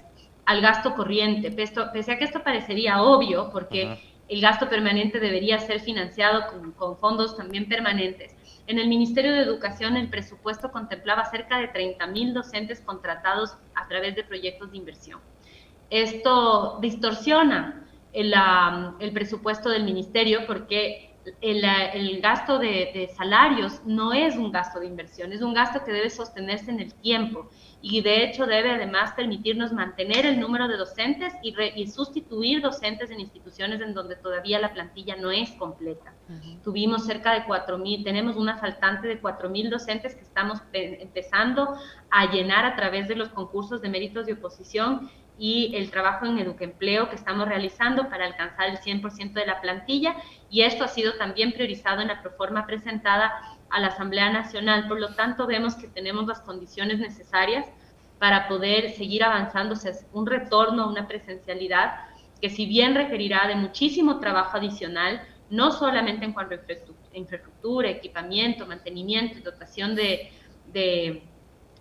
al 0.46 0.62
gasto 0.62 0.94
corriente, 0.94 1.50
pese 1.50 2.12
a 2.12 2.16
que 2.16 2.24
esto 2.24 2.42
parecería 2.42 3.02
obvio, 3.02 3.50
porque 3.52 4.00
el 4.26 4.40
gasto 4.40 4.70
permanente 4.70 5.20
debería 5.20 5.58
ser 5.58 5.80
financiado 5.80 6.46
con, 6.78 6.96
fondos 6.96 7.36
también 7.36 7.68
permanentes. 7.68 8.34
En 8.66 8.78
el 8.78 8.88
Ministerio 8.88 9.32
de 9.34 9.40
Educación 9.40 9.98
el 9.98 10.08
presupuesto 10.08 10.72
contemplaba 10.72 11.26
cerca 11.26 11.58
de 11.58 11.68
30 11.68 12.06
mil 12.06 12.32
docentes 12.32 12.80
contratados 12.80 13.54
a 13.74 13.86
través 13.86 14.16
de 14.16 14.24
proyectos 14.24 14.72
de 14.72 14.78
inversión. 14.78 15.20
Esto 15.90 16.78
distorsiona 16.80 17.86
el 18.14 19.12
presupuesto 19.12 19.68
del 19.68 19.84
ministerio 19.84 20.46
porque 20.46 21.13
el, 21.40 22.20
gasto 22.20 22.58
de, 22.58 23.10
salarios 23.16 23.82
no 23.84 24.12
es 24.12 24.37
un 24.37 24.52
gasto 24.52 24.80
de 24.80 24.87
inversión, 24.87 25.32
es 25.32 25.42
un 25.42 25.54
gasto 25.54 25.84
que 25.84 25.92
debe 25.92 26.10
sostenerse 26.10 26.70
en 26.70 26.80
el 26.80 26.94
tiempo 26.94 27.48
y 27.80 28.00
de 28.00 28.24
hecho 28.24 28.46
debe 28.46 28.70
además 28.70 29.12
permitirnos 29.12 29.72
mantener 29.72 30.24
el 30.24 30.40
número 30.40 30.68
de 30.68 30.76
docentes 30.76 31.32
y, 31.42 31.87
sustituir 31.87 32.62
docentes 32.62 33.10
en 33.10 33.20
instituciones 33.20 33.80
en 33.80 33.94
donde 33.94 34.16
todavía 34.16 34.58
la 34.58 34.72
plantilla 34.72 35.16
no 35.16 35.30
es 35.30 35.50
completa. 35.52 36.14
Tuvimos 36.62 37.04
cerca 37.04 37.32
de 37.34 37.44
4.000, 37.44 38.02
tenemos 38.04 38.37
una 38.37 38.56
faltante 38.56 39.06
de 39.06 39.20
4.000 39.20 39.68
docentes 39.68 40.14
que 40.14 40.22
estamos 40.22 40.60
empezando 40.72 41.76
a 42.10 42.32
llenar 42.32 42.64
a 42.64 42.74
través 42.74 43.06
de 43.08 43.16
los 43.16 43.28
concursos 43.28 43.82
de 43.82 43.88
méritos 43.90 44.26
de 44.26 44.32
oposición 44.32 45.10
y 45.38 45.74
el 45.74 45.90
trabajo 45.90 46.26
en 46.26 46.38
educaempleo 46.38 47.08
que 47.08 47.16
estamos 47.16 47.48
realizando 47.48 48.08
para 48.08 48.26
alcanzar 48.26 48.68
el 48.68 48.78
100% 48.78 49.32
de 49.32 49.46
la 49.46 49.60
plantilla 49.60 50.16
y 50.48 50.62
esto 50.62 50.84
ha 50.84 50.88
sido 50.88 51.14
también 51.14 51.52
priorizado 51.52 52.00
en 52.02 52.08
la 52.08 52.22
proforma 52.22 52.66
presentada 52.66 53.32
a 53.70 53.80
la 53.80 53.88
Asamblea 53.88 54.30
Nacional. 54.30 54.86
Por 54.86 55.00
lo 55.00 55.14
tanto, 55.14 55.46
vemos 55.46 55.74
que 55.74 55.88
tenemos 55.88 56.26
las 56.26 56.40
condiciones 56.40 56.98
necesarias 56.98 57.66
para 58.20 58.46
poder 58.46 58.92
seguir 58.92 59.24
avanzando 59.24 59.74
hacia 59.74 59.92
un 60.12 60.26
retorno 60.26 60.84
a 60.84 60.88
una 60.88 61.08
presencialidad 61.08 61.96
que 62.40 62.50
si 62.50 62.66
bien 62.66 62.94
requerirá 62.94 63.48
de 63.48 63.56
muchísimo 63.56 64.20
trabajo 64.20 64.58
adicional, 64.58 65.20
no 65.50 65.72
solamente 65.72 66.24
en 66.24 66.32
cuanto 66.32 66.54
a 66.54 66.58
infraestructura, 67.12 67.88
equipamiento, 67.88 68.66
mantenimiento 68.66 69.40
dotación 69.40 69.94
de 69.94 70.30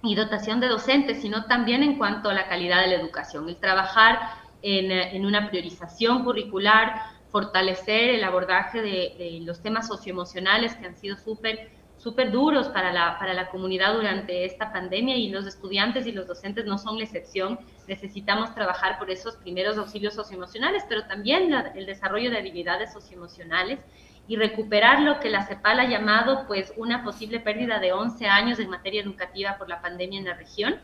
y 0.03 0.15
dotación 0.15 0.59
de 0.59 0.67
docentes, 0.67 1.21
sino 1.21 1.45
también 1.45 1.81
en 1.81 1.97
cuanto 1.97 2.29
a 2.29 2.33
la 2.33 2.47
calidad 2.47 2.81
de 2.81 2.87
la 2.87 2.95
educación, 2.95 3.47
el 3.47 3.55
trabajar 3.55 4.19
en, 4.61 5.25
una 5.25 5.49
priorización 5.49 6.23
curricular, 6.23 7.01
fortalecer 7.31 8.09
el 8.09 8.23
abordaje 8.23 8.81
de, 8.81 9.39
los 9.43 9.61
temas 9.61 9.87
socioemocionales 9.87 10.75
que 10.75 10.85
han 10.85 10.95
sido 10.95 11.17
súper 11.17 11.71
súper 11.97 12.31
duros 12.31 12.67
para 12.67 12.91
la, 12.91 13.17
para 13.17 13.33
la 13.33 13.47
comunidad 13.47 13.93
durante 13.93 14.43
esta 14.43 14.73
pandemia 14.73 15.15
y 15.15 15.29
los 15.29 15.47
estudiantes 15.47 16.05
y 16.05 16.11
los 16.11 16.27
docentes 16.27 16.65
no 16.65 16.77
son 16.77 16.97
la 16.97 17.05
excepción. 17.05 17.57
Necesitamos 17.87 18.53
trabajar 18.53 18.99
por 18.99 19.09
esos 19.09 19.37
primeros 19.37 19.77
auxilios 19.77 20.13
socioemocionales, 20.13 20.83
pero 20.89 21.05
también 21.05 21.53
el 21.75 21.85
desarrollo 21.85 22.29
de 22.29 22.39
habilidades 22.39 22.91
socioemocionales 22.91 23.79
y 24.27 24.37
recuperar 24.37 25.01
lo 25.01 25.19
que 25.19 25.29
la 25.29 25.45
CEPAL 25.45 25.79
ha 25.79 25.89
llamado 25.89 26.45
pues 26.47 26.73
una 26.77 27.03
posible 27.03 27.39
pérdida 27.39 27.79
de 27.79 27.91
11 27.91 28.25
años 28.27 28.59
en 28.59 28.69
materia 28.69 29.01
educativa 29.01 29.57
por 29.57 29.67
la 29.67 29.81
pandemia 29.81 30.19
en 30.19 30.25
la 30.25 30.35
región, 30.35 30.75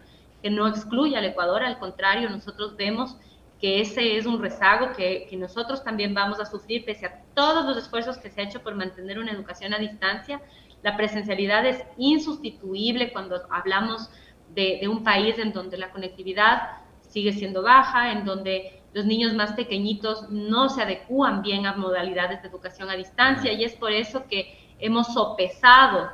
que 0.42 0.50
no 0.50 0.68
excluye 0.68 1.16
al 1.16 1.26
Ecuador, 1.26 1.64
al 1.64 1.80
contrario, 1.80 2.30
nosotros 2.30 2.76
vemos 2.76 3.18
que 3.60 3.82
ese 3.82 4.18
es 4.18 4.26
un 4.26 4.42
rezago 4.42 4.94
que, 4.96 5.28
que, 5.30 5.36
nosotros 5.36 5.84
también 5.84 6.14
vamos 6.14 6.40
a 6.40 6.46
sufrir 6.46 6.86
pese 6.86 7.06
a 7.06 7.22
todos 7.34 7.66
los 7.66 7.78
esfuerzos 7.78 8.18
que 8.18 8.30
se 8.30 8.42
ha 8.42 8.46
hecho 8.46 8.62
por 8.62 8.76
mantener 8.76 9.20
una 9.20 9.32
educación 9.32 9.74
a 9.74 9.80
distancia. 9.80 10.42
La 10.82 10.96
presencialidad 10.96 11.66
es 11.66 11.84
insustituible 11.98 13.12
cuando 13.12 13.42
hablamos 13.50 14.10
de, 14.56 14.78
de 14.80 14.88
un 14.88 15.04
país 15.04 15.38
en 15.40 15.52
donde 15.52 15.78
la 15.78 15.92
conectividad 15.92 16.78
sigue 17.02 17.34
siendo 17.34 17.62
baja, 17.62 18.14
en 18.14 18.24
donde 18.24 18.79
los 18.94 19.06
niños 19.06 19.34
más 19.34 19.54
pequeñitos 19.54 20.30
no 20.30 20.70
se 20.70 20.82
adecúan 20.82 21.42
bien 21.42 21.66
a 21.66 21.76
modalidades 21.76 22.42
de 22.42 22.48
educación 22.48 22.90
a 22.90 22.96
distancia 22.96 23.54
y 23.54 23.64
es 23.64 23.74
por 23.74 23.92
eso 23.92 24.26
que 24.28 24.58
hemos 24.80 25.14
sopesado, 25.14 26.10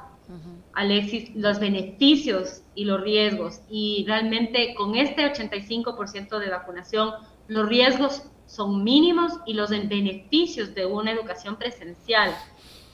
Alexis, 0.73 1.33
los 1.35 1.59
beneficios 1.59 2.63
y 2.73 2.85
los 2.85 2.99
riesgos. 3.01 3.61
Y 3.69 4.03
realmente 4.07 4.73
con 4.75 4.95
este 4.95 5.31
85% 5.31 6.39
de 6.39 6.49
vacunación, 6.49 7.11
los 7.47 7.67
riesgos 7.67 8.23
son 8.47 8.83
mínimos 8.83 9.33
y 9.45 9.53
los 9.53 9.69
beneficios 9.69 10.73
de 10.73 10.85
una 10.85 11.11
educación 11.11 11.55
presencial. 11.55 12.35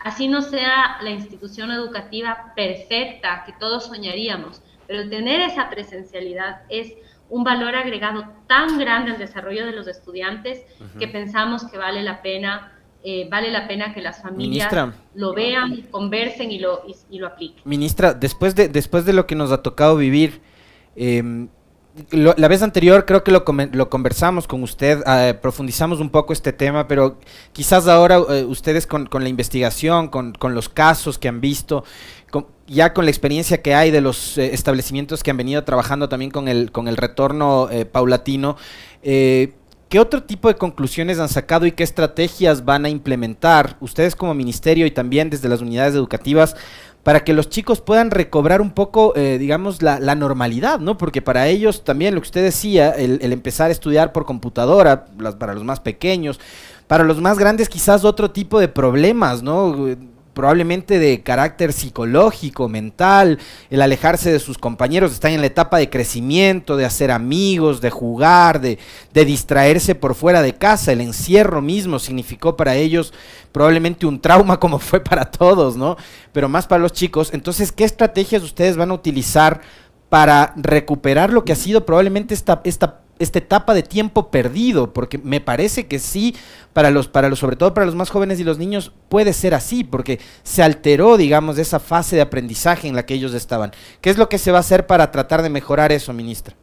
Así 0.04 0.28
no 0.28 0.42
sea 0.42 0.98
la 1.02 1.12
institución 1.12 1.72
educativa 1.72 2.54
perfecta 2.56 3.44
que 3.46 3.54
todos 3.54 3.86
soñaríamos, 3.86 4.62
pero 4.88 5.08
tener 5.10 5.42
esa 5.42 5.70
presencialidad 5.70 6.64
es 6.70 6.94
un 7.32 7.44
valor 7.44 7.76
agregado 7.76 8.26
tan 8.46 8.78
grande 8.78 9.12
al 9.12 9.18
desarrollo 9.18 9.66
de 9.66 9.72
los 9.72 9.88
estudiantes 9.88 10.64
que 11.00 11.08
pensamos 11.08 11.66
que 11.66 11.78
vale 11.78 12.04
la 12.04 12.22
pena 12.22 12.74
eh, 13.04 13.28
vale 13.32 13.50
la 13.50 13.68
pena 13.68 13.96
que 13.96 14.02
las 14.02 14.22
familias 14.22 14.72
lo 15.16 15.34
vean, 15.34 15.88
conversen 15.90 16.52
y 16.52 16.60
lo, 16.60 16.84
y, 17.10 17.18
lo 17.18 17.26
apliquen. 17.26 17.64
Ministra, 17.66 18.14
después 18.14 18.54
de, 18.54 18.68
después 18.68 19.06
de 19.06 19.14
lo 19.14 19.26
que 19.26 19.34
nos 19.34 19.52
ha 19.52 19.64
tocado 19.64 19.98
vivir, 19.98 20.40
eh, 20.96 21.48
la 22.12 22.48
vez 22.48 22.62
anterior 22.62 23.06
creo 23.06 23.24
que 23.24 23.32
lo, 23.32 23.44
lo 23.74 23.90
conversamos 23.90 24.48
con 24.48 24.64
usted, 24.64 25.04
ah, 25.06 25.34
profundizamos 25.42 26.00
un 26.00 26.10
poco 26.10 26.32
este 26.32 26.54
tema, 26.54 26.88
pero 26.88 27.18
quizás 27.52 27.88
ahora 27.88 28.18
eh, 28.30 28.46
ustedes 28.46 28.88
con, 28.88 29.10
la 29.12 29.30
investigación, 29.30 30.08
con, 30.08 30.34
los 30.54 30.70
casos 30.70 31.20
que 31.20 31.28
han 31.28 31.42
visto, 31.42 31.84
ya 32.74 32.94
con 32.94 33.06
la 33.06 33.12
experiencia 33.12 33.62
que 33.62 33.76
hay 33.76 33.92
de 33.92 34.02
los 34.02 34.38
eh, 34.38 34.54
establecimientos 34.54 35.24
que 35.24 35.32
han 35.32 35.38
venido 35.38 35.64
trabajando 35.64 36.10
también 36.10 36.32
con 36.32 36.48
el, 36.48 36.72
con 36.72 36.88
el 36.88 36.98
retorno 36.98 37.70
eh, 37.72 37.86
paulatino, 37.86 38.58
¿qué 39.04 40.00
otro 40.00 40.24
tipo 40.24 40.48
de 40.48 40.56
conclusiones 40.56 41.20
han 41.20 41.28
sacado 41.28 41.66
y 41.66 41.74
qué 41.74 41.84
estrategias 41.84 42.64
van 42.64 42.86
a 42.86 42.90
implementar 42.90 43.76
ustedes 43.82 44.16
como 44.16 44.34
ministerio 44.34 44.86
y 44.86 44.92
también 44.92 45.30
desde 45.30 45.50
las 45.50 45.62
unidades 45.62 45.96
educativas? 45.96 46.56
para 47.04 47.24
que 47.24 47.34
los 47.34 47.50
chicos 47.50 47.82
puedan 47.82 48.12
recobrar 48.12 48.62
un 48.62 48.72
poco, 48.72 49.14
eh, 49.16 49.38
digamos, 49.40 49.82
la, 49.82 50.16
normalidad, 50.16 50.80
¿no? 50.80 50.98
Porque 50.98 51.22
para 51.22 51.48
ellos 51.48 51.84
también 51.84 52.14
lo 52.14 52.22
que 52.22 52.28
usted 52.28 52.44
decía, 52.44 52.92
el, 52.92 53.20
el 53.22 53.34
empezar 53.34 53.70
a 53.70 53.72
estudiar 53.72 54.12
por 54.12 54.26
computadora, 54.26 55.06
para 55.40 55.54
los 55.54 55.64
más 55.64 55.80
pequeños, 55.80 56.40
para 56.88 57.04
los 57.04 57.20
más 57.20 57.40
grandes 57.40 57.70
quizás 57.70 58.04
otro 58.04 58.32
tipo 58.32 58.60
de 58.60 58.68
problemas, 58.68 59.42
¿no? 59.42 59.88
Probablemente 60.34 61.00
de 61.00 61.22
carácter 61.22 61.74
psicológico, 61.74 62.70
mental, 62.70 63.40
el 63.70 63.82
alejarse 63.82 64.32
de 64.32 64.40
sus 64.40 64.58
compañeros, 64.58 65.12
están 65.12 65.34
en 65.34 65.42
la 65.42 65.48
etapa 65.48 65.78
de 65.78 65.90
crecimiento, 65.90 66.78
de 66.78 66.86
hacer 66.86 67.12
amigos, 67.12 67.82
de 67.82 67.90
jugar, 67.90 68.62
de, 68.62 68.80
de, 69.14 69.26
distraerse 69.26 69.96
por 69.96 70.16
fuera 70.16 70.42
de 70.42 70.56
casa, 70.56 70.92
el 70.92 71.02
encierro 71.02 71.62
mismo 71.62 72.00
significó 72.00 72.56
para 72.56 72.76
ellos 72.76 73.14
probablemente 73.52 74.06
un 74.06 74.22
trauma 74.22 74.60
como 74.60 74.80
fue 74.80 75.02
para 75.02 75.26
todos, 75.26 75.76
¿no? 75.76 75.98
Pero 76.32 76.48
más 76.48 76.68
para 76.68 76.82
los 76.82 76.94
chicos. 76.94 77.32
Entonces, 77.34 77.72
¿qué 77.72 77.84
estrategias 77.84 78.44
ustedes 78.44 78.78
van 78.78 78.92
a 78.92 78.96
utilizar 78.96 79.62
para 80.12 80.54
recuperar 80.58 81.32
lo 81.32 81.46
que 81.46 81.54
ha 81.54 81.56
sido 81.56 81.86
probablemente 81.86 82.34
esta, 82.34 82.60
esta 82.66 83.01
esta 83.22 83.40
etapa 83.40 83.74
de 83.74 83.84
tiempo 83.84 84.32
perdido, 84.32 84.94
porque 84.94 85.18
me 85.18 85.42
parece 85.42 85.88
que 85.88 86.00
sí, 86.00 86.36
para 86.74 86.92
los, 86.92 87.08
para 87.08 87.30
los, 87.30 87.40
sobre 87.40 87.56
todo 87.56 87.74
para 87.74 87.86
los 87.86 87.96
más 87.96 88.10
jóvenes 88.10 88.40
y 88.40 88.44
los 88.44 88.58
niños, 88.58 88.92
puede 89.10 89.34
ser 89.34 89.54
así, 89.54 89.84
porque 89.84 90.20
se 90.44 90.64
alteró, 90.64 91.18
digamos, 91.18 91.58
esa 91.58 91.80
fase 91.80 92.16
de 92.16 92.22
aprendizaje 92.22 92.88
en 92.88 92.96
la 92.96 93.06
que 93.06 93.14
ellos 93.14 93.34
estaban. 93.34 93.72
¿Qué 94.02 94.10
es 94.10 94.18
lo 94.18 94.30
que 94.30 94.38
se 94.38 94.52
va 94.52 94.58
a 94.58 94.62
hacer 94.62 94.88
para 94.88 95.12
tratar 95.12 95.42
de 95.42 95.50
mejorar 95.50 95.92
eso, 95.92 96.14
ministra? 96.14 96.56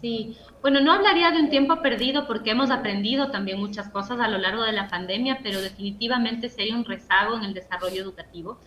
Sí, 0.00 0.36
bueno, 0.62 0.80
no 0.80 0.92
hablaría 0.92 1.30
de 1.30 1.40
un 1.40 1.50
tiempo 1.50 1.80
perdido 1.82 2.26
porque 2.26 2.50
hemos 2.50 2.70
aprendido 2.70 3.30
también 3.30 3.58
muchas 3.58 3.88
cosas 3.88 4.20
a 4.20 4.28
lo 4.28 4.38
largo 4.38 4.62
de 4.62 4.72
la 4.72 4.88
pandemia, 4.88 5.40
pero 5.42 5.60
definitivamente 5.60 6.48
sí 6.48 6.62
hay 6.62 6.72
un 6.72 6.84
rezago 6.84 7.36
en 7.36 7.44
el 7.44 7.54
desarrollo 7.54 8.02
educativo 8.02 8.58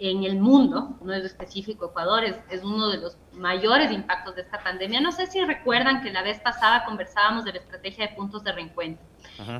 en 0.00 0.24
el 0.24 0.38
mundo, 0.38 0.96
no 1.02 1.12
es 1.12 1.24
específico 1.24 1.86
Ecuador, 1.86 2.24
es, 2.24 2.36
es, 2.50 2.62
uno 2.62 2.88
de 2.88 2.98
los 2.98 3.16
mayores 3.32 3.90
impactos 3.90 4.36
de 4.36 4.42
esta 4.42 4.62
pandemia. 4.62 5.00
No 5.00 5.10
sé 5.12 5.26
si 5.26 5.42
recuerdan 5.44 6.02
que 6.02 6.12
la 6.12 6.22
vez 6.22 6.38
pasada 6.40 6.84
conversábamos 6.84 7.44
de 7.44 7.52
la 7.52 7.58
estrategia 7.58 8.06
de 8.06 8.14
puntos 8.14 8.44
de 8.44 8.52
reencuentro. 8.52 9.04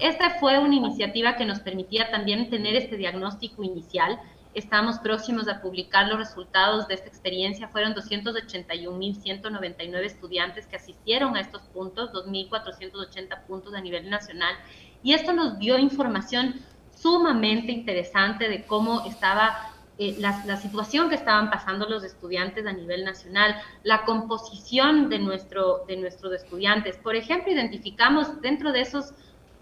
Esta 0.00 0.38
fue 0.38 0.58
una 0.58 0.74
iniciativa 0.74 1.36
que 1.36 1.44
nos 1.44 1.60
permitía 1.60 2.10
también 2.10 2.50
tener 2.50 2.74
este 2.74 2.96
diagnóstico 2.96 3.62
inicial. 3.62 4.18
Estamos 4.54 4.98
próximos 4.98 5.46
a 5.48 5.60
publicar 5.60 6.08
los 6.08 6.18
resultados 6.18 6.88
de 6.88 6.94
esta 6.94 7.08
experiencia. 7.08 7.68
Fueron 7.68 7.94
281.199 7.94 10.04
estudiantes 10.04 10.66
que 10.66 10.76
asistieron 10.76 11.36
a 11.36 11.40
estos 11.40 11.62
puntos, 11.68 12.10
2.480 12.12 13.46
puntos 13.46 13.74
a 13.74 13.80
nivel 13.80 14.10
nacional. 14.10 14.56
Y 15.02 15.12
esto 15.12 15.32
nos 15.32 15.58
dio 15.58 15.78
información 15.78 16.56
sumamente 16.90 17.70
interesante 17.70 18.48
de 18.48 18.64
cómo 18.64 19.06
estaba 19.06 19.77
eh, 20.00 20.16
la, 20.20 20.56
situación 20.56 21.08
que 21.08 21.16
estaban 21.16 21.50
pasando 21.50 21.88
los 21.88 22.04
estudiantes 22.04 22.64
a 22.66 22.72
nivel 22.72 23.04
nacional, 23.04 23.56
la 23.82 24.04
composición 24.04 25.08
de, 25.08 25.18
nuestro, 25.18 25.84
de 25.88 25.96
nuestros 25.96 26.32
estudiantes. 26.34 26.96
Por 26.98 27.16
ejemplo, 27.16 27.52
identificamos 27.52 28.40
dentro 28.40 28.70
de 28.70 28.82
esos 28.82 29.12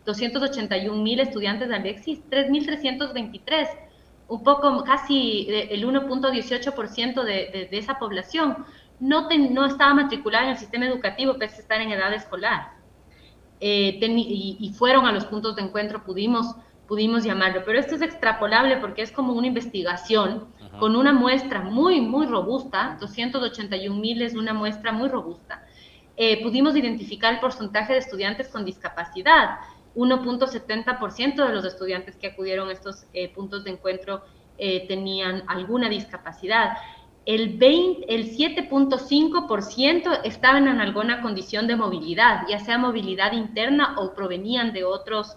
281 0.04 1.02
mil 1.02 1.20
estudiantes 1.20 1.70
de 1.70 1.76
Alexis, 1.76 2.20
3.323, 2.30 3.68
un 4.28 4.42
poco 4.42 4.84
casi 4.84 5.46
el 5.48 5.86
1.18% 5.86 7.22
de, 7.22 7.32
de, 7.32 7.68
de, 7.70 7.78
esa 7.78 7.98
población, 7.98 8.66
no, 9.00 9.28
no 9.30 9.64
estaba 9.64 9.94
matriculada 9.94 10.44
en 10.44 10.50
el 10.50 10.58
sistema 10.58 10.86
educativo 10.86 11.38
pese 11.38 11.56
a 11.56 11.60
estar 11.60 11.80
en 11.80 11.92
edad 11.92 12.12
escolar. 12.12 12.72
Eh, 13.60 13.98
y, 14.02 14.58
y, 14.60 14.72
fueron 14.74 15.06
a 15.06 15.12
los 15.12 15.24
puntos 15.24 15.56
de 15.56 15.62
encuentro, 15.62 16.04
pudimos 16.04 16.56
pudimos 16.86 17.24
llamarlo, 17.24 17.62
pero 17.64 17.78
esto 17.78 17.94
es 17.94 18.02
extrapolable 18.02 18.76
porque 18.78 19.02
es 19.02 19.12
como 19.12 19.32
una 19.32 19.46
investigación 19.46 20.46
con 20.78 20.94
una 20.94 21.12
muestra 21.12 21.62
muy, 21.62 22.00
muy 22.00 22.26
robusta, 22.26 22.96
281 23.00 23.96
mil 23.98 24.22
es 24.22 24.34
una 24.34 24.52
muestra 24.52 24.92
muy 24.92 25.08
robusta. 25.08 25.64
Eh, 26.16 26.42
pudimos 26.42 26.76
identificar 26.76 27.34
el 27.34 27.40
porcentaje 27.40 27.92
de 27.92 27.98
estudiantes 28.00 28.48
con 28.48 28.64
discapacidad. 28.64 29.58
1.70% 29.94 31.46
de 31.46 31.54
los 31.54 31.64
estudiantes 31.64 32.16
que 32.16 32.26
acudieron 32.28 32.68
a 32.68 32.72
estos 32.72 33.06
eh, 33.14 33.32
puntos 33.32 33.64
de 33.64 33.70
encuentro 33.70 34.22
eh, 34.58 34.86
tenían 34.86 35.44
alguna 35.46 35.88
discapacidad. 35.88 36.76
El, 37.24 37.58
el 37.62 38.36
7.5% 38.36 40.20
estaban 40.24 40.68
en 40.68 40.80
alguna 40.80 41.22
condición 41.22 41.66
de 41.66 41.76
movilidad, 41.76 42.42
ya 42.48 42.60
sea 42.60 42.78
movilidad 42.78 43.32
interna 43.32 43.96
o 43.98 44.14
provenían 44.14 44.72
de 44.72 44.84
otros 44.84 45.36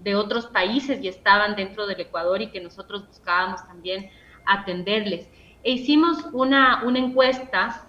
de 0.00 0.14
otros 0.14 0.46
países 0.46 1.02
y 1.02 1.08
estaban 1.08 1.56
dentro 1.56 1.86
del 1.86 2.00
Ecuador 2.00 2.42
y 2.42 2.50
que 2.50 2.60
nosotros 2.60 3.06
buscábamos 3.06 3.66
también 3.66 4.10
atenderles. 4.46 5.28
E 5.62 5.72
hicimos 5.72 6.18
una, 6.32 6.84
una 6.84 6.98
encuesta 6.98 7.88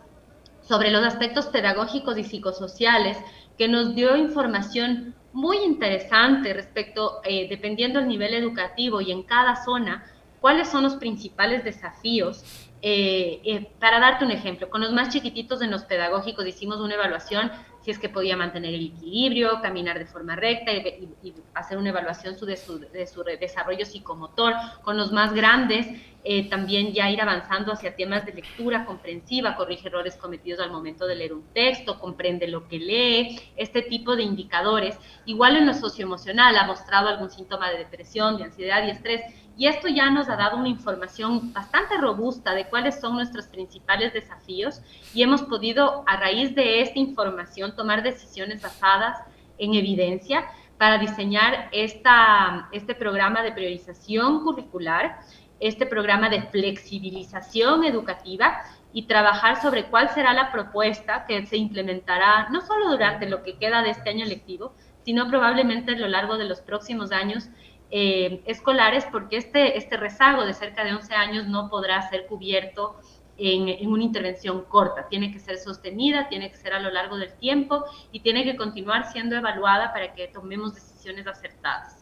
sobre 0.62 0.91
los 0.91 1.04
aspectos 1.04 1.48
pedagógicos 1.48 2.17
y 2.17 2.24
psicosociales 2.24 3.17
que 3.58 3.67
nos 3.67 3.95
dio 3.95 4.15
información 4.15 5.15
muy 5.34 5.58
interesante 5.58 6.54
respecto, 6.54 7.22
eh, 7.24 7.48
dependiendo 7.50 8.00
del 8.00 8.08
nivel 8.08 8.34
educativo 8.34 9.02
y 9.02 9.12
en 9.12 9.24
cada 9.24 9.63
zona, 9.63 10.06
cuáles 10.39 10.69
son 10.69 10.84
los 10.84 10.95
principales 10.95 11.63
desafíos. 11.63 12.43
Eh, 12.82 13.41
eh, 13.43 13.72
para 13.80 14.00
darte 14.00 14.24
un 14.24 14.32
ejemplo, 14.32 14.69
con 14.69 14.82
los 14.82 14.93
más 14.93 15.10
chiquititos 15.10 15.62
en 15.62 15.69
los 15.69 15.84
pedagógicos 15.84 16.48
hicimos 16.48 16.80
una 16.80 16.93
evaluación 16.93 17.52
es 17.91 17.99
que 17.99 18.10
podía 18.10 18.36
mantener 18.36 18.73
el 18.73 18.88
equilibrio, 18.88 19.62
caminar 19.62 19.99
de 19.99 20.06
forma 20.06 20.36
recta 20.36 20.71
y, 20.71 21.10
hacer 21.54 21.78
una 21.78 21.89
evaluación 21.89 22.36
de, 22.45 22.58
su, 22.58 23.23
desarrollo 23.39 23.86
psicomotor. 23.86 24.54
Con 24.84 24.97
los 24.97 25.12
más 25.12 25.34
grandes, 25.34 25.88
eh, 26.23 26.49
también 26.49 26.93
ya 26.93 27.10
ir 27.10 27.21
avanzando 27.21 27.73
hacia 27.73 27.95
temas 27.95 28.25
de 28.25 28.34
lectura 28.34 28.86
comprensiva, 28.86 29.56
corrige 29.56 29.88
errores 29.88 30.17
cometidos 30.17 30.60
al 30.60 30.71
momento 30.71 31.08
de 31.08 31.15
leer 31.15 31.34
un 31.34 31.43
texto, 31.54 31.99
comprende 31.99 32.47
lo 32.47 32.67
que 32.67 32.80
lee, 32.80 33.39
este 33.56 33.82
tipo 33.82 34.15
de 34.15 34.23
indicadores. 34.23 34.97
Igual 35.25 35.58
en 35.58 35.67
lo 35.67 35.73
socioemocional, 35.73 36.58
ha 36.58 36.65
mostrado 36.65 37.08
algún 37.08 37.30
síntoma 37.30 37.71
de 37.71 37.80
depresión, 37.80 38.38
de 38.38 38.45
ansiedad 38.45 38.86
y 38.86 38.91
estrés. 38.91 39.21
Y 39.60 39.67
esto 39.67 39.89
ya 39.89 40.10
nos 40.10 40.30
ha 40.30 40.38
dado 40.38 40.56
una 40.56 40.69
información 40.69 41.52
bastante 41.52 41.98
robusta 41.98 42.54
de 42.54 42.67
cuáles 42.69 43.02
son 43.02 43.15
nuestros 43.15 43.45
principales 43.48 44.13
desafíos 44.13 44.82
y 45.13 45.22
hemos 45.22 45.41
podido, 45.41 46.06
a 46.08 46.15
raíz 46.15 46.56
de 46.56 46.82
esta 46.82 46.98
información, 46.98 47.76
tomar 47.76 48.02
decisiones 48.02 48.62
basadas 48.62 49.17
en 49.58 49.74
evidencia 49.74 50.45
para 50.78 50.98
diseñar 50.98 51.67
esta, 51.74 52.69
este 52.72 52.95
programa 52.95 53.43
de 53.43 53.52
priorización 53.52 54.45
curricular, 54.45 55.19
este 55.60 55.86
programa 55.86 56.30
de 56.30 56.43
flexibilización 56.43 57.84
educativa 57.84 58.62
y 58.93 59.08
trabajar 59.08 59.62
sobre 59.62 59.88
cuál 59.88 60.08
será 60.12 60.34
la 60.34 60.54
propuesta 60.54 61.26
que 61.28 61.45
se 61.45 61.58
implementará 61.58 62.48
no 62.48 62.62
solo 62.62 62.89
durante 62.89 63.28
lo 63.30 63.43
que 63.43 63.58
queda 63.58 63.84
de 63.84 63.89
este 63.89 64.10
año 64.10 64.24
lectivo, 64.24 64.74
sino 65.04 65.28
probablemente 65.28 65.91
a 65.91 65.98
lo 65.98 66.08
largo 66.08 66.38
de 66.38 66.45
los 66.45 66.62
próximos 66.62 67.12
años 67.12 67.50
eh, 67.91 68.41
escolares, 68.45 69.06
porque 69.12 69.38
este, 69.38 69.78
este 69.78 69.97
rezago 69.97 70.45
de 70.45 70.54
cerca 70.54 70.84
de 70.84 70.93
11 70.93 71.13
años 71.15 71.47
no 71.47 71.69
podrá 71.69 72.08
ser 72.10 72.28
cubierto 72.28 72.97
en, 73.39 73.88
una 73.88 74.04
intervención 74.04 74.65
corta, 74.65 75.08
tiene 75.08 75.32
que 75.32 75.39
ser 75.39 75.58
sostenida, 75.58 76.28
tiene 76.28 76.52
que 76.52 76.58
ser 76.58 76.73
a 76.73 76.80
lo 76.80 76.91
largo 76.91 77.17
del 77.17 77.34
tiempo 77.38 77.86
y 78.12 78.19
tiene 78.19 78.43
que 78.43 78.56
continuar 78.58 79.12
siendo 79.12 79.36
evaluada 79.36 79.93
para 79.93 80.13
que 80.13 80.28
tomemos 80.28 80.75
decisiones 80.75 81.25
acertadas. 81.25 81.99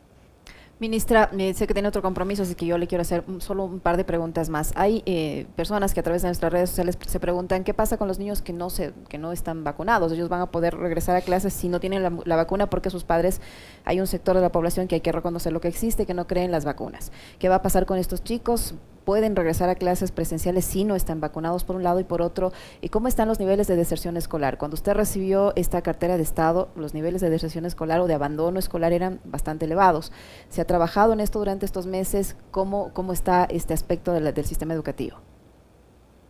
Ministra, 0.80 1.32
sé 1.56 1.66
que 1.66 1.74
tiene 1.74 1.90
otro 1.90 2.04
compromiso, 2.04 2.44
así 2.44 2.54
que 2.54 2.68
yo 2.68 2.78
le 2.78 2.86
quiero 2.86 3.02
hacer 3.02 3.24
solo 3.40 3.66
un 3.66 3.80
par 3.80 3.98
de 3.98 4.04
preguntas 4.04 4.48
más. 4.50 4.74
Hay 4.76 5.02
eh, 5.08 5.48
personas 5.56 5.96
que 5.96 6.02
a 6.02 6.04
través 6.04 6.22
de 6.22 6.28
nuestras 6.28 6.54
redes 6.54 6.70
sociales 6.70 7.00
se 7.04 7.20
preguntan 7.20 7.64
qué 7.64 7.74
pasa 7.74 7.98
con 7.98 8.08
los 8.08 8.20
niños 8.20 8.44
que 8.44 8.54
no 8.54 8.70
se, 8.70 8.94
que 9.10 9.18
no 9.18 9.32
están 9.32 9.64
vacunados. 9.64 10.12
Ellos 10.12 10.30
van 10.30 10.42
a 10.42 10.52
poder 10.52 10.78
regresar 10.78 11.16
a 11.16 11.22
clases 11.22 11.54
si 11.54 11.68
no 11.68 11.80
tienen 11.80 12.04
la, 12.04 12.14
la, 12.26 12.36
vacuna 12.36 12.70
porque 12.70 12.92
sus 12.92 13.04
padres, 13.04 13.42
hay 13.86 14.00
un 14.00 14.06
sector 14.06 14.36
de 14.36 14.44
la 14.44 14.52
población 14.52 14.88
que 14.88 14.94
hay 14.94 15.02
que 15.02 15.12
reconocer 15.12 15.52
lo 15.52 15.62
que 15.62 15.68
existe, 15.68 16.06
que 16.06 16.14
no 16.14 16.28
creen 16.28 16.52
las 16.52 16.64
vacunas. 16.64 17.12
¿Qué 17.40 17.50
va 17.50 17.56
a 17.56 17.62
pasar 17.64 17.88
con 17.88 17.98
estos 17.98 18.24
chicos? 18.24 18.76
Pueden 19.08 19.38
regresar 19.38 19.70
a 19.70 19.76
clases 19.76 20.12
presenciales 20.12 20.66
si 20.66 20.84
no 20.84 20.94
están 20.94 21.22
vacunados 21.22 21.64
por 21.64 21.78
un 21.78 21.84
lado 21.84 22.02
y 22.02 22.04
por 22.04 22.22
otro. 22.22 22.52
¿Y 22.82 22.90
cómo 22.90 23.08
están 23.08 23.30
los 23.30 23.40
niveles 23.40 23.66
de 23.68 23.78
deserción 23.78 24.18
escolar? 24.18 24.58
Cuando 24.58 24.76
usted 24.76 24.92
recibió 24.96 25.54
esta 25.56 25.82
cartera 25.82 26.18
de 26.18 26.24
Estado, 26.24 26.68
los 26.76 26.94
niveles 26.94 27.22
de 27.22 27.30
deserción 27.30 27.64
escolar 27.64 28.02
o 28.02 28.08
de 28.08 28.16
abandono 28.16 28.60
escolar 28.60 28.92
eran 28.92 29.22
bastante 29.24 29.64
elevados. 29.64 30.12
¿Se 30.50 30.60
ha 30.60 30.68
trabajado 30.68 31.14
en 31.14 31.22
esto 31.22 31.40
durante 31.40 31.66
estos 31.66 31.86
meses? 31.86 32.36
¿Cómo, 32.52 32.92
cómo 32.94 33.14
está 33.14 33.46
este 33.50 33.74
aspecto 33.74 34.12
del 34.12 34.46
sistema 34.46 34.74
educativo? 34.74 35.27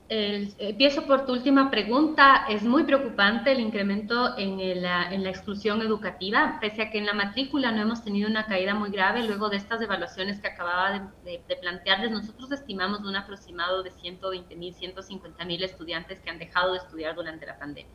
Empiezo 0.09 1.05
por 1.05 1.25
tu 1.25 1.33
última 1.33 1.69
pregunta. 1.69 2.45
Es 2.49 2.63
muy 2.63 2.83
preocupante 2.83 3.51
el 3.51 3.59
incremento 3.59 4.37
en, 4.37 4.81
la, 4.81 5.13
exclusión 5.29 5.81
educativa, 5.81 6.57
pese 6.61 6.81
a 6.81 6.89
que 6.89 6.97
en 6.97 7.05
la 7.05 7.13
matrícula 7.13 7.71
no 7.71 7.81
hemos 7.81 8.03
tenido 8.03 8.29
una 8.29 8.45
caída 8.45 8.73
muy 8.73 8.89
grave. 8.89 9.23
Luego 9.23 9.49
de 9.49 9.57
estas 9.57 9.81
evaluaciones 9.81 10.39
que 10.39 10.47
acababa 10.47 11.11
de, 11.23 11.55
plantearles, 11.61 12.11
nosotros 12.11 12.51
estimamos 12.51 13.01
un 13.01 13.15
aproximado 13.15 13.83
de 13.83 13.91
120 13.91 14.55
mil, 14.55 14.73
150 14.73 15.45
mil 15.45 15.63
estudiantes 15.63 16.19
que 16.19 16.29
han 16.29 16.39
dejado 16.39 16.73
de 16.73 16.79
estudiar 16.79 17.15
durante 17.15 17.45
la 17.45 17.59
pandemia. 17.59 17.91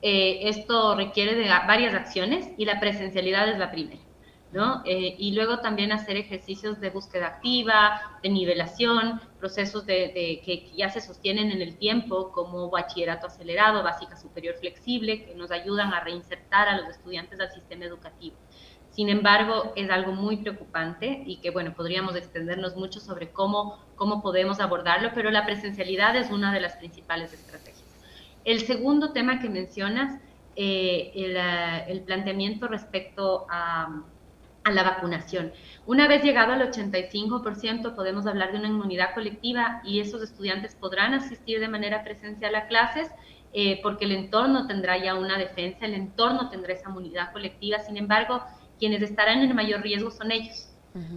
Eh, 0.00 0.48
esto 0.48 0.94
requiere 0.94 1.34
de 1.34 1.48
varias 1.48 1.94
acciones 1.94 2.48
y 2.56 2.64
la 2.64 2.78
presencialidad 2.78 3.48
es 3.48 3.58
la 3.58 3.70
primera. 3.70 4.07
¿No? 4.52 4.82
Eh, 4.86 5.14
y 5.18 5.32
luego 5.32 5.58
también 5.58 5.92
hacer 5.92 6.16
ejercicios 6.16 6.80
de 6.80 6.90
búsqueda 6.90 7.26
activa, 7.26 8.18
de 8.22 8.30
nivelación, 8.30 9.20
procesos 9.38 9.84
de, 9.84 10.40
que 10.44 10.70
ya 10.74 10.88
se 10.88 11.00
sostienen 11.00 11.50
en 11.50 11.60
el 11.60 11.76
tiempo, 11.76 12.32
como 12.32 12.70
bachillerato 12.70 13.26
acelerado, 13.26 13.82
básica 13.82 14.16
superior 14.16 14.56
flexible, 14.56 15.26
que 15.26 15.34
nos 15.34 15.50
ayudan 15.50 15.92
a 15.92 16.00
reinsertar 16.00 16.68
a 16.68 16.78
los 16.78 16.88
estudiantes 16.88 17.40
al 17.40 17.50
sistema 17.50 17.84
educativo. 17.84 18.36
Sin 18.90 19.10
embargo, 19.10 19.72
es 19.76 19.90
algo 19.90 20.12
muy 20.12 20.38
preocupante 20.38 21.22
y 21.26 21.36
que, 21.36 21.50
bueno, 21.50 21.74
podríamos 21.74 22.16
extendernos 22.16 22.74
mucho 22.74 23.00
sobre 23.00 23.30
cómo, 23.30 23.78
cómo 23.96 24.22
podemos 24.22 24.60
abordarlo, 24.60 25.10
pero 25.14 25.30
la 25.30 25.44
presencialidad 25.44 26.16
es 26.16 26.30
una 26.30 26.52
de 26.52 26.60
las 26.60 26.76
principales 26.76 27.32
estrategias. 27.32 27.84
El 28.44 28.60
segundo 28.60 29.12
tema 29.12 29.40
que 29.40 29.50
mencionas, 29.50 30.20
eh, 30.56 31.12
el, 31.14 31.36
el 31.36 32.02
planteamiento 32.02 32.66
respecto 32.66 33.46
a 33.50 34.02
la 34.74 34.82
vacunación. 34.82 35.52
Una 35.86 36.06
vez 36.06 36.22
llegado 36.22 36.52
al 36.52 36.70
85%, 36.70 37.94
podemos 37.94 38.26
hablar 38.26 38.52
de 38.52 38.58
una 38.58 38.68
inmunidad 38.68 39.14
colectiva 39.14 39.80
y 39.84 40.00
esos 40.00 40.22
estudiantes 40.22 40.74
podrán 40.74 41.14
asistir 41.14 41.60
de 41.60 41.68
manera 41.68 42.04
presencial 42.04 42.54
a 42.54 42.66
clases 42.66 43.10
eh, 43.52 43.80
porque 43.82 44.04
el 44.04 44.12
entorno 44.12 44.66
tendrá 44.66 44.98
ya 44.98 45.14
una 45.14 45.38
defensa, 45.38 45.86
el 45.86 45.94
entorno 45.94 46.50
tendrá 46.50 46.74
esa 46.74 46.90
inmunidad 46.90 47.32
colectiva. 47.32 47.78
Sin 47.78 47.96
embargo, 47.96 48.42
quienes 48.78 49.02
estarán 49.02 49.40
en 49.40 49.54
mayor 49.54 49.82
riesgo 49.82 50.10
son 50.10 50.30
ellos. 50.30 50.68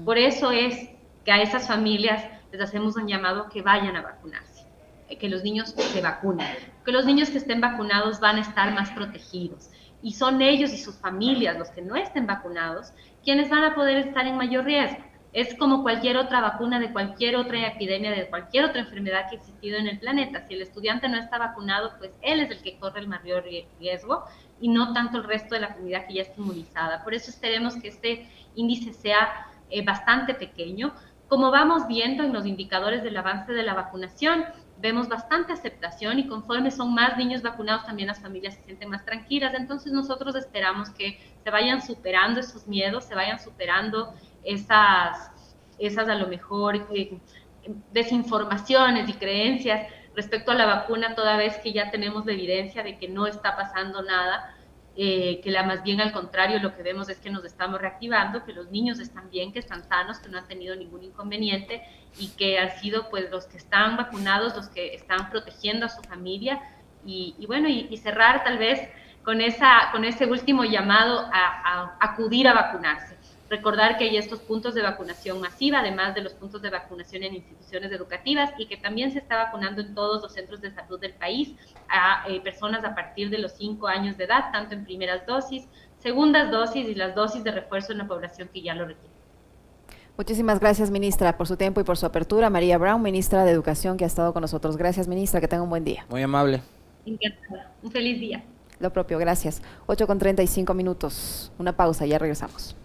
Por 0.06 0.18
eso 0.18 0.52
es 0.52 0.90
que 1.26 1.32
a 1.32 1.42
esas 1.42 1.68
familias 1.68 2.24
les 2.52 2.62
hacemos 2.62 2.96
un 2.96 3.08
llamado 3.08 3.50
que 3.50 3.62
vayan 3.62 3.96
a 3.96 4.02
vacunarse, 4.02 4.66
eh, 5.10 5.18
que 5.18 5.28
los 5.28 5.44
niños 5.44 5.70
se 5.70 6.02
vacunen, 6.02 6.48
que 6.86 6.92
los 6.92 7.06
niños 7.06 7.30
que 7.30 7.40
estén 7.40 7.62
vacunados 7.62 8.20
van 8.20 8.38
a 8.38 8.42
estar 8.42 8.74
más 8.74 8.92
protegidos. 8.92 9.70
Y 10.04 10.14
son 10.14 10.42
ellos 10.42 10.72
y 10.74 10.78
sus 10.78 10.96
familias, 10.96 11.58
los 11.58 11.70
que 11.70 11.82
no 11.82 11.96
estén 11.96 12.28
vacunados, 12.28 12.92
quienes 13.24 13.50
van 13.50 13.64
a 13.64 13.76
poder 13.76 13.98
estar 13.98 14.26
en 14.28 14.38
mayor 14.38 14.66
riesgo. 14.66 15.04
Es 15.34 15.56
como 15.56 15.82
cualquier 15.82 16.18
otra 16.18 16.42
vacuna 16.42 16.78
de 16.80 16.92
cualquier 16.92 17.38
otra 17.38 17.66
epidemia, 17.66 18.12
de 18.12 18.30
cualquier 18.30 18.66
otra 18.66 18.82
enfermedad 18.82 19.30
que 19.30 19.38
ha 19.38 19.40
existido 19.40 19.78
en 19.78 19.88
el 19.88 19.98
planeta. 19.98 20.46
Si 20.46 20.56
el 20.56 20.62
estudiante 20.62 21.08
no 21.08 21.18
está 21.18 21.38
vacunado, 21.38 21.94
pues 22.00 22.12
él 22.22 22.42
es 22.42 22.52
el 22.52 22.62
que 22.62 22.78
corre 22.78 23.00
el 23.00 23.08
mayor 23.08 23.46
riesgo 23.80 24.26
y 24.60 24.68
no 24.68 24.92
tanto 24.92 25.20
el 25.20 25.24
resto 25.24 25.56
de 25.56 25.62
la 25.62 25.74
comunidad 25.74 26.06
que 26.06 26.16
ya 26.16 26.24
está 26.24 26.42
inmunizada. 26.42 27.04
Por 27.04 27.14
eso 27.14 27.30
esperemos 27.30 27.78
que 27.78 27.88
este 27.88 28.30
índice 28.56 28.92
sea 28.92 29.48
eh, 29.70 29.86
bastante 29.86 30.34
pequeño. 30.34 30.94
Como 31.30 31.50
vamos 31.50 31.88
viendo 31.88 32.24
en 32.24 32.34
los 32.34 32.46
indicadores 32.46 33.02
del 33.02 33.16
avance 33.16 33.54
de 33.54 33.64
la 33.64 33.74
vacunación, 33.74 34.44
vemos 34.82 35.08
bastante 35.08 35.54
aceptación 35.54 36.20
y 36.20 36.28
conforme 36.28 36.72
son 36.72 36.94
más 36.94 37.18
niños 37.18 37.42
vacunados, 37.42 37.86
también 37.86 38.08
las 38.08 38.20
familias 38.20 38.56
se 38.56 38.64
sienten 38.64 38.90
más 38.90 39.06
tranquilas. 39.06 39.54
Entonces 39.54 39.92
nosotros 39.94 40.36
esperamos 40.36 40.90
que 40.90 41.20
se 41.44 41.50
vayan 41.50 41.82
superando 41.82 42.40
esos 42.40 42.68
miedos, 42.68 43.06
se 43.06 43.16
vayan 43.16 43.40
superando 43.40 44.14
esas, 44.44 45.32
esas 45.78 46.10
a 46.10 46.16
lo 46.16 46.28
mejor 46.28 46.88
eh, 46.94 47.20
desinformaciones 47.92 49.08
y 49.08 49.14
creencias 49.14 49.88
respecto 50.16 50.52
a 50.52 50.56
la 50.56 50.66
vacuna, 50.66 51.16
toda 51.16 51.38
vez 51.38 51.58
que 51.60 51.72
ya 51.72 51.92
tenemos 51.92 52.26
la 52.26 52.34
evidencia 52.34 52.84
de 52.84 52.98
que 52.98 53.08
no 53.08 53.28
está 53.28 53.56
pasando 53.56 54.02
nada 54.02 54.56
eh, 54.96 55.40
que 55.42 55.52
la 55.52 55.64
más 55.64 55.84
bien 55.84 56.02
al 56.02 56.12
contrario 56.12 56.60
lo 56.60 56.76
que 56.76 56.84
vemos 56.84 57.08
es 57.10 57.18
que 57.20 57.30
nos 57.30 57.46
estamos 57.46 57.80
reactivando, 57.80 58.44
que 58.44 58.54
los 58.54 58.70
niños 58.72 59.00
están 59.00 59.30
bien, 59.30 59.54
que 59.54 59.60
están 59.60 59.84
sanos, 59.88 60.20
que 60.20 60.30
no 60.30 60.38
han 60.38 60.48
tenido 60.48 60.76
ningún 60.76 61.04
inconveniente 61.04 61.82
y 62.18 62.30
que 62.30 62.60
han 62.60 62.72
sido 62.80 63.10
pues 63.10 63.30
los 63.32 63.46
que 63.46 63.58
están 63.58 63.96
vacunados, 63.96 64.56
los 64.56 64.70
que 64.70 64.94
están 64.94 65.30
protegiendo 65.30 65.86
a 65.86 65.90
su 65.90 66.02
familia. 66.04 66.62
Y, 67.04 67.46
bueno, 67.48 67.68
y, 67.68 67.98
cerrar 67.98 68.44
tal 68.44 68.60
vez 68.60 68.80
con, 69.24 69.42
esa, 69.42 69.90
con 69.92 70.06
ese 70.06 70.28
último 70.28 70.66
llamado 70.66 71.28
a 71.34 71.98
acudir 72.00 72.48
a 72.48 72.54
vacunarse 72.54 73.21
Recordar 73.52 73.98
que 73.98 74.06
hay 74.06 74.16
estos 74.16 74.40
puntos 74.40 74.74
de 74.76 74.82
vacunación 74.82 75.42
masiva, 75.42 75.80
además 75.80 76.16
de 76.16 76.22
los 76.22 76.32
puntos 76.32 76.62
de 76.62 76.70
vacunación 76.70 77.24
en 77.24 77.36
instituciones 77.36 77.92
educativas 77.92 78.54
y 78.58 78.66
que 78.66 78.78
también 78.78 79.12
se 79.12 79.20
está 79.20 79.44
vacunando 79.44 79.82
en 79.82 79.94
todos 79.94 80.24
los 80.24 80.32
centros 80.32 80.62
de 80.62 80.72
salud 80.72 80.98
del 81.02 81.12
país 81.12 81.54
a 81.90 82.24
eh, 82.30 82.40
personas 82.40 82.82
a 82.86 82.96
partir 82.96 83.30
de 83.30 83.40
los 83.40 83.52
5 83.58 83.86
años 83.90 84.16
de 84.16 84.24
edad, 84.24 84.54
tanto 84.54 84.74
en 84.74 84.86
primeras 84.86 85.26
dosis, 85.26 85.68
segundas 85.98 86.50
dosis 86.50 86.88
y 86.88 86.96
las 86.96 87.14
dosis 87.14 87.44
de 87.44 87.52
refuerzo 87.52 87.92
en 87.92 87.98
la 87.98 88.08
población 88.08 88.48
que 88.54 88.62
ya 88.62 88.74
lo 88.74 88.86
requiere. 88.86 89.14
Muchísimas 90.18 90.62
gracias, 90.62 90.90
ministra, 90.90 91.36
por 91.36 91.46
su 91.46 91.58
tiempo 91.58 91.82
y 91.82 91.84
por 91.84 91.98
su 91.98 92.06
apertura. 92.06 92.50
María 92.50 92.78
Brown, 92.78 93.02
ministra 93.02 93.44
de 93.44 93.52
Educación, 93.52 93.98
que 93.98 94.06
ha 94.06 94.08
estado 94.08 94.32
con 94.32 94.40
nosotros. 94.44 94.78
Gracias, 94.78 95.10
ministra. 95.10 95.42
Que 95.42 95.50
tenga 95.50 95.64
un 95.64 95.70
buen 95.70 95.84
día. 95.84 96.06
Muy 96.10 96.22
amable. 96.22 96.62
Encantada. 97.06 97.70
Un 97.84 97.92
feliz 97.92 98.18
día. 98.18 98.46
Lo 98.80 98.94
propio, 98.94 99.18
gracias. 99.18 99.62
8 99.88 100.08
con 100.08 100.20
35 100.20 100.74
minutos. 100.74 101.52
Una 101.58 101.76
pausa, 101.76 102.06
ya 102.06 102.18
regresamos. 102.18 102.78